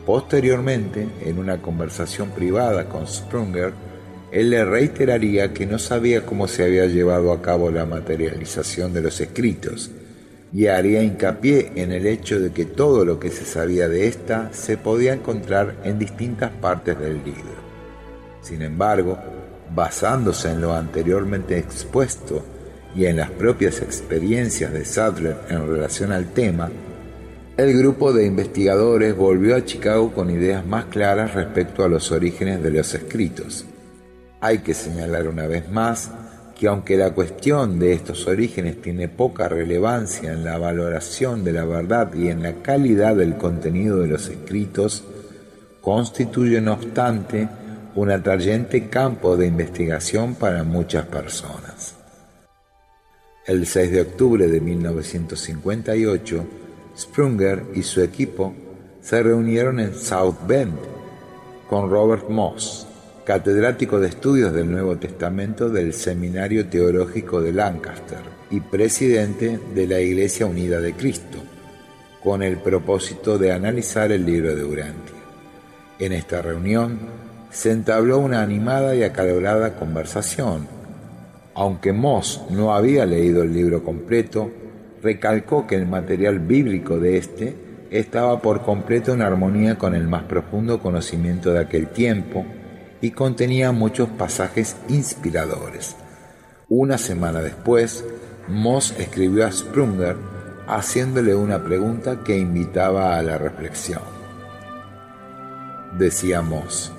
Posteriormente, 0.09 1.07
en 1.27 1.38
una 1.38 1.61
conversación 1.61 2.31
privada 2.31 2.88
con 2.88 3.07
Sprunger, 3.07 3.74
él 4.33 4.48
le 4.48 4.64
reiteraría 4.64 5.53
que 5.53 5.66
no 5.66 5.79
sabía 5.79 6.24
cómo 6.24 6.48
se 6.48 6.64
había 6.64 6.87
llevado 6.87 7.31
a 7.31 7.42
cabo 7.42 7.70
la 7.70 7.85
materialización 7.85 8.94
de 8.94 9.03
los 9.03 9.20
escritos 9.20 9.90
y 10.51 10.68
haría 10.68 11.03
hincapié 11.03 11.72
en 11.74 11.92
el 11.92 12.07
hecho 12.07 12.40
de 12.40 12.53
que 12.53 12.64
todo 12.64 13.05
lo 13.05 13.20
que 13.20 13.29
se 13.29 13.44
sabía 13.44 13.87
de 13.87 14.09
ésta 14.09 14.48
se 14.51 14.79
podía 14.79 15.12
encontrar 15.12 15.77
en 15.85 15.98
distintas 15.98 16.53
partes 16.53 16.98
del 16.98 17.22
libro. 17.22 17.67
Sin 18.42 18.62
embargo, 18.62 19.18
basándose 19.74 20.51
en 20.51 20.61
lo 20.61 20.74
anteriormente 20.74 21.59
expuesto 21.59 22.44
y 22.94 23.07
en 23.07 23.16
las 23.16 23.31
propias 23.31 23.83
experiencias 23.83 24.72
de 24.72 24.85
Sadler 24.85 25.37
en 25.48 25.68
relación 25.68 26.12
al 26.12 26.33
tema, 26.33 26.70
el 27.57 27.77
grupo 27.77 28.12
de 28.12 28.24
investigadores 28.24 29.16
volvió 29.16 29.57
a 29.57 29.64
Chicago 29.64 30.12
con 30.12 30.31
ideas 30.31 30.64
más 30.64 30.87
claras 30.87 31.35
respecto 31.35 31.85
a 31.85 31.88
los 31.88 32.12
orígenes 32.12 32.62
de 32.62 32.70
los 32.70 32.94
escritos. 32.94 33.64
Hay 34.40 34.59
que 34.59 34.74
señalar 34.74 35.27
una 35.27 35.46
vez 35.48 35.68
más 35.68 36.11
que 36.59 36.68
aunque 36.68 36.96
la 36.96 37.12
cuestión 37.14 37.79
de 37.79 37.92
estos 37.92 38.27
orígenes 38.27 38.81
tiene 38.83 39.09
poca 39.09 39.48
relevancia 39.48 40.33
en 40.33 40.44
la 40.44 40.59
valoración 40.59 41.44
de 41.44 41.53
la 41.53 41.64
verdad 41.64 42.12
y 42.14 42.29
en 42.29 42.42
la 42.42 42.55
calidad 42.62 43.14
del 43.14 43.37
contenido 43.37 43.98
de 43.98 44.09
los 44.09 44.29
escritos, 44.29 45.05
constituye 45.81 46.61
no 46.61 46.74
obstante 46.74 47.48
un 47.98 48.12
atrayente 48.12 48.88
campo 48.88 49.37
de 49.37 49.48
investigación 49.48 50.37
para 50.37 50.62
muchas 50.62 51.06
personas. 51.06 51.96
El 53.44 53.66
6 53.66 53.90
de 53.90 54.00
octubre 54.02 54.46
de 54.46 54.61
1958, 54.61 56.46
Sprunger 56.96 57.64
y 57.74 57.82
su 57.82 58.00
equipo 58.00 58.54
se 59.00 59.20
reunieron 59.20 59.80
en 59.80 59.96
South 59.96 60.37
Bend 60.46 60.78
con 61.68 61.90
Robert 61.90 62.28
Moss, 62.28 62.87
catedrático 63.24 63.98
de 63.98 64.11
estudios 64.11 64.52
del 64.52 64.70
Nuevo 64.70 64.96
Testamento 64.96 65.68
del 65.68 65.92
Seminario 65.92 66.68
Teológico 66.68 67.42
de 67.42 67.52
Lancaster 67.52 68.20
y 68.48 68.61
presidente 68.61 69.58
de 69.74 69.87
la 69.88 69.98
Iglesia 69.98 70.46
Unida 70.46 70.80
de 70.80 70.92
Cristo, 70.92 71.38
con 72.22 72.44
el 72.44 72.58
propósito 72.58 73.38
de 73.38 73.50
analizar 73.50 74.12
el 74.12 74.24
libro 74.24 74.54
de 74.54 74.62
Urantia. 74.62 75.16
En 75.98 76.12
esta 76.12 76.40
reunión 76.40 77.17
se 77.50 77.72
entabló 77.72 78.18
una 78.18 78.42
animada 78.42 78.94
y 78.94 79.02
acalorada 79.02 79.76
conversación. 79.76 80.68
Aunque 81.54 81.92
Moss 81.92 82.42
no 82.50 82.74
había 82.74 83.06
leído 83.06 83.42
el 83.42 83.52
libro 83.52 83.82
completo, 83.82 84.50
recalcó 85.02 85.66
que 85.66 85.76
el 85.76 85.87
material 85.87 86.38
bíblico 86.38 86.98
de 86.98 87.16
éste 87.16 87.56
estaba 87.90 88.40
por 88.42 88.62
completo 88.62 89.14
en 89.14 89.22
armonía 89.22 89.76
con 89.76 89.94
el 89.94 90.06
más 90.06 90.24
profundo 90.24 90.80
conocimiento 90.80 91.52
de 91.52 91.61
aquel 91.61 91.88
tiempo 91.88 92.44
y 93.00 93.12
contenía 93.12 93.72
muchos 93.72 94.08
pasajes 94.08 94.76
inspiradores. 94.88 95.96
Una 96.68 96.98
semana 96.98 97.40
después, 97.40 98.04
Moss 98.46 98.94
escribió 98.98 99.46
a 99.46 99.52
Sprunger 99.52 100.16
haciéndole 100.66 101.34
una 101.34 101.64
pregunta 101.64 102.22
que 102.22 102.37
invitaba 102.37 103.16
a 103.16 103.22
la 103.22 103.38
reflexión. 103.38 104.02
Decía 105.96 106.42
Moss, 106.42 106.92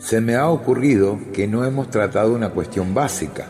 se 0.00 0.20
me 0.22 0.34
ha 0.34 0.48
ocurrido 0.48 1.18
que 1.34 1.46
no 1.46 1.64
hemos 1.64 1.90
tratado 1.90 2.32
una 2.32 2.48
cuestión 2.48 2.94
básica, 2.94 3.46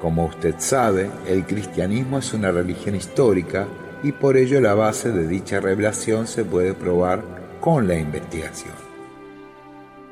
como 0.00 0.26
usted 0.26 0.56
sabe, 0.58 1.10
el 1.26 1.46
cristianismo 1.46 2.18
es 2.18 2.34
una 2.34 2.52
religión 2.52 2.94
histórica 2.94 3.66
y 4.02 4.12
por 4.12 4.36
ello 4.36 4.60
la 4.60 4.74
base 4.74 5.10
de 5.10 5.26
dicha 5.26 5.58
revelación 5.58 6.26
se 6.26 6.44
puede 6.44 6.74
probar 6.74 7.22
con 7.60 7.88
la 7.88 7.96
investigación. 7.96 8.74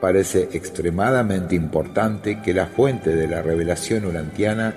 Parece 0.01 0.49
extremadamente 0.53 1.55
importante 1.55 2.41
que 2.41 2.55
la 2.55 2.67
fuente 2.67 3.15
de 3.15 3.29
la 3.29 3.43
revelación 3.43 4.07
urantiana 4.07 4.75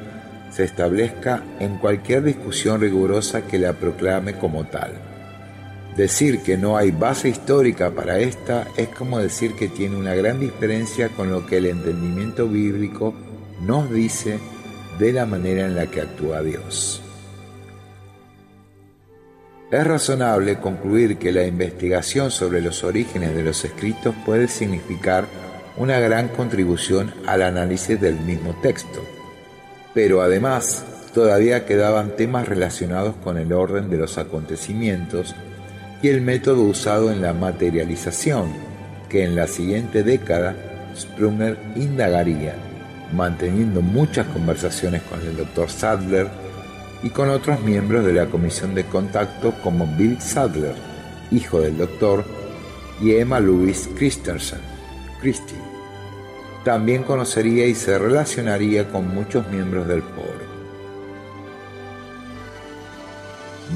se 0.52 0.66
establezca 0.66 1.42
en 1.60 1.78
cualquier 1.78 2.24
discusión 2.24 2.82
rigurosa 2.82 3.44
que 3.48 3.60
la 3.60 3.74
proclame 3.74 4.34
como 4.34 4.66
tal. 4.66 5.07
Decir 5.98 6.44
que 6.44 6.58
no 6.58 6.78
hay 6.78 6.92
base 6.92 7.28
histórica 7.28 7.90
para 7.90 8.20
esta 8.20 8.68
es 8.78 8.90
como 8.90 9.18
decir 9.18 9.56
que 9.56 9.68
tiene 9.68 9.96
una 9.96 10.14
gran 10.14 10.40
diferencia 10.40 11.10
con 11.10 11.32
lo 11.32 11.48
que 11.48 11.58
el 11.58 11.66
entendimiento 11.66 12.48
bíblico 12.48 13.16
nos 13.62 13.90
dice 13.90 14.38
de 15.00 15.12
la 15.12 15.26
manera 15.26 15.66
en 15.66 15.76
la 15.76 15.88
que 15.88 16.02
actúa 16.02 16.44
Dios. 16.44 17.02
Es 19.72 19.88
razonable 19.88 20.60
concluir 20.60 21.18
que 21.18 21.32
la 21.32 21.48
investigación 21.48 22.30
sobre 22.30 22.62
los 22.62 22.84
orígenes 22.84 23.36
de 23.36 23.42
los 23.42 23.66
escritos 23.66 24.14
puede 24.24 24.48
significar 24.48 25.26
una 25.78 26.00
gran 26.00 26.28
contribución 26.28 27.12
al 27.26 27.42
análisis 27.42 28.00
del 28.00 28.20
mismo 28.20 28.56
texto, 28.62 29.04
pero 29.96 30.22
además 30.22 30.86
todavía 31.16 31.66
quedaban 31.66 32.16
temas 32.16 32.48
relacionados 32.48 33.16
con 33.24 33.40
el 33.40 33.52
orden 33.52 33.90
de 33.90 33.98
los 33.98 34.20
acontecimientos 34.20 35.34
y 36.02 36.10
el 36.10 36.22
método 36.22 36.64
usado 36.64 37.12
en 37.12 37.22
la 37.22 37.34
materialización, 37.34 38.52
que 39.10 39.24
en 39.24 39.36
la 39.36 39.48
siguiente 39.48 40.04
década 40.04 40.56
Sprunger 40.96 41.58
indagaría 41.76 42.56
manteniendo 43.14 43.82
muchas 43.82 44.28
conversaciones 44.28 45.02
con 45.04 45.22
el 45.22 45.38
Dr. 45.38 45.70
Sadler 45.70 46.28
y 47.04 47.10
con 47.10 47.30
otros 47.30 47.62
miembros 47.62 48.06
de 48.06 48.14
la 48.14 48.26
comisión 48.26 48.76
de 48.76 48.86
contacto 48.86 49.54
como 49.64 49.88
Bill 49.98 50.20
Sadler, 50.20 50.76
hijo 51.32 51.62
del 51.62 51.78
doctor, 51.78 52.26
y 53.02 53.16
Emma 53.16 53.40
Louise 53.40 53.90
Christensen, 53.96 54.60
Christie. 55.22 55.58
También 56.64 57.04
conocería 57.04 57.68
y 57.68 57.76
se 57.76 57.98
relacionaría 57.98 58.90
con 58.90 59.14
muchos 59.14 59.48
miembros 59.50 59.88
del 59.88 60.02
foro. 60.02 60.37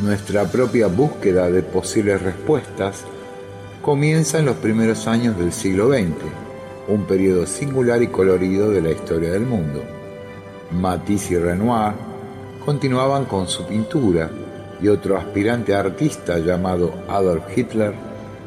Nuestra 0.02 0.46
propia 0.46 0.88
búsqueda 0.88 1.52
de 1.52 1.62
posibles 1.62 2.24
respuestas 2.24 3.04
comienza 3.84 4.40
en 4.40 4.48
los 4.48 4.56
primeros 4.56 5.06
años 5.08 5.38
del 5.38 5.54
siglo 5.54 5.90
XX 5.90 6.16
un 6.88 7.06
periodo 7.06 7.46
singular 7.46 8.02
y 8.02 8.08
colorido 8.08 8.72
de 8.72 8.82
la 8.82 8.90
historia 8.90 9.32
del 9.32 9.46
mundo. 9.46 9.84
Matisse 10.72 11.32
y 11.32 11.38
Renoir 11.38 11.94
continuaban 12.66 13.26
con 13.26 13.48
su 13.48 13.64
pintura 13.68 14.32
y 14.82 14.88
otro 14.88 15.18
aspirante 15.18 15.76
artista 15.76 16.40
llamado 16.40 16.96
Adolf 17.08 17.56
Hitler 17.56 17.94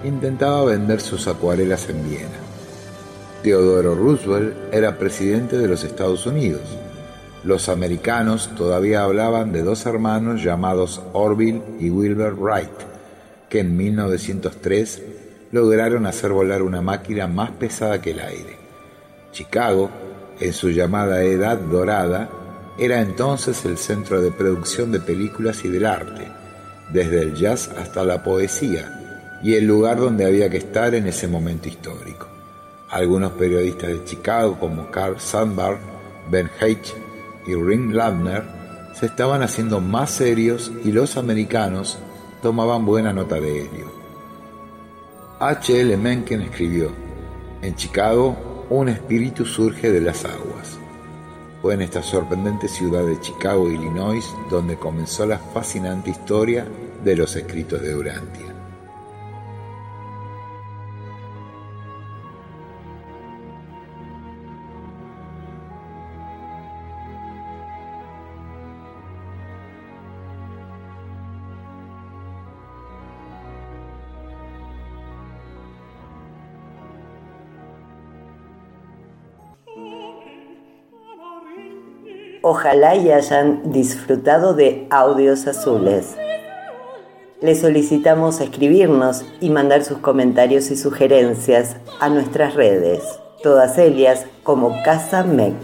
intentaba 0.03 0.65
vender 0.65 1.01
sus 1.01 1.29
acuarelas 1.29 1.89
en 1.89 2.03
Viena. 2.09 2.41
Theodore 3.45 3.95
Roosevelt 3.95 4.57
era 4.73 4.99
presidente 4.99 5.57
de 5.57 5.69
los 5.69 5.85
Estados 5.85 6.27
Unidos. 6.27 6.84
Los 7.45 7.69
americanos 7.69 8.49
todavía 8.57 9.03
hablaban 9.03 9.53
de 9.53 9.63
dos 9.63 9.85
hermanos 9.85 10.43
llamados 10.43 11.03
Orville 11.13 11.61
y 11.79 11.91
Wilbur 11.91 12.35
Wright, 12.41 12.71
que 13.51 13.61
en 13.61 13.77
1903 13.77 15.03
lograron 15.53 16.07
hacer 16.07 16.33
volar 16.33 16.63
una 16.63 16.81
máquina 16.81 17.27
más 17.27 17.51
pesada 17.51 18.01
que 18.01 18.13
el 18.13 18.21
aire. 18.21 18.57
Chicago, 19.31 19.91
en 20.41 20.55
su 20.55 20.71
llamada 20.71 21.23
Edad 21.23 21.59
Dorada, 21.59 22.31
era 22.79 23.03
entonces 23.03 23.63
el 23.67 23.77
centro 23.77 24.23
de 24.23 24.31
producción 24.31 24.91
de 24.91 25.01
películas 25.01 25.67
y 25.67 25.69
del 25.69 25.85
arte, 25.85 26.27
desde 26.95 27.21
el 27.21 27.35
jazz 27.35 27.69
hasta 27.79 28.05
la 28.05 28.23
poesía 28.25 29.39
y 29.43 29.55
el 29.55 29.67
lugar 29.67 29.99
donde 29.99 30.25
había 30.25 30.49
que 30.49 30.57
estar 30.57 30.95
en 30.95 31.07
ese 31.07 31.29
momento 31.29 31.69
histórico. 31.69 32.27
Algunos 32.89 33.33
periodistas 33.33 33.91
de 33.91 34.05
Chicago 34.05 34.59
como 34.59 34.91
Carl 34.91 35.21
Sandburg, 35.21 35.79
Ben 36.31 36.51
Heich 36.59 37.04
y 37.47 37.55
Ring 37.55 37.93
Ladner 37.93 38.45
se 38.95 39.07
estaban 39.07 39.43
haciendo 39.43 39.81
más 39.81 40.11
serios 40.11 40.73
y 40.85 40.93
los 40.93 41.17
americanos 41.17 41.99
tomaban 42.43 42.85
buena 42.85 43.13
nota 43.13 43.41
de 43.41 43.63
ello. 43.63 43.93
H. 45.41 45.81
L. 45.81 45.97
Mencken 45.97 46.43
escribió, 46.43 46.91
en 47.61 47.75
Chicago 47.75 48.67
un 48.71 48.89
espíritu 48.89 49.45
surge 49.45 49.91
de 49.91 50.01
las 50.01 50.25
aguas. 50.25 50.79
Fue 51.61 51.75
en 51.75 51.83
esta 51.83 52.03
sorprendente 52.03 52.69
ciudad 52.69 53.05
de 53.05 53.21
Chicago, 53.21 53.71
Illinois, 53.71 54.25
donde 54.51 54.77
comenzó 54.77 55.27
la 55.27 55.39
fascinante 55.39 56.11
historia 56.11 56.67
de 57.03 57.17
los 57.17 57.35
escritos 57.37 57.81
de 57.81 57.93
Durantia. 57.93 58.54
Ojalá 82.55 82.95
y 82.95 83.11
hayan 83.11 83.73
disfrutado 83.73 84.55
de 84.55 84.87
audios 84.89 85.49
azules. 85.49 86.15
Les 87.41 87.61
solicitamos 87.61 88.41
escribirnos 88.41 89.25
y 89.41 89.51
mandar 89.51 89.83
sus 89.83 89.99
comentarios 89.99 90.71
y 90.71 90.77
sugerencias 90.77 91.79
a 91.99 92.09
nuestras 92.11 92.55
redes, 92.55 93.03
todas 93.43 93.77
ellas 93.77 94.27
como 94.45 94.81
Casa 94.85 95.25
MEC. 95.25 95.57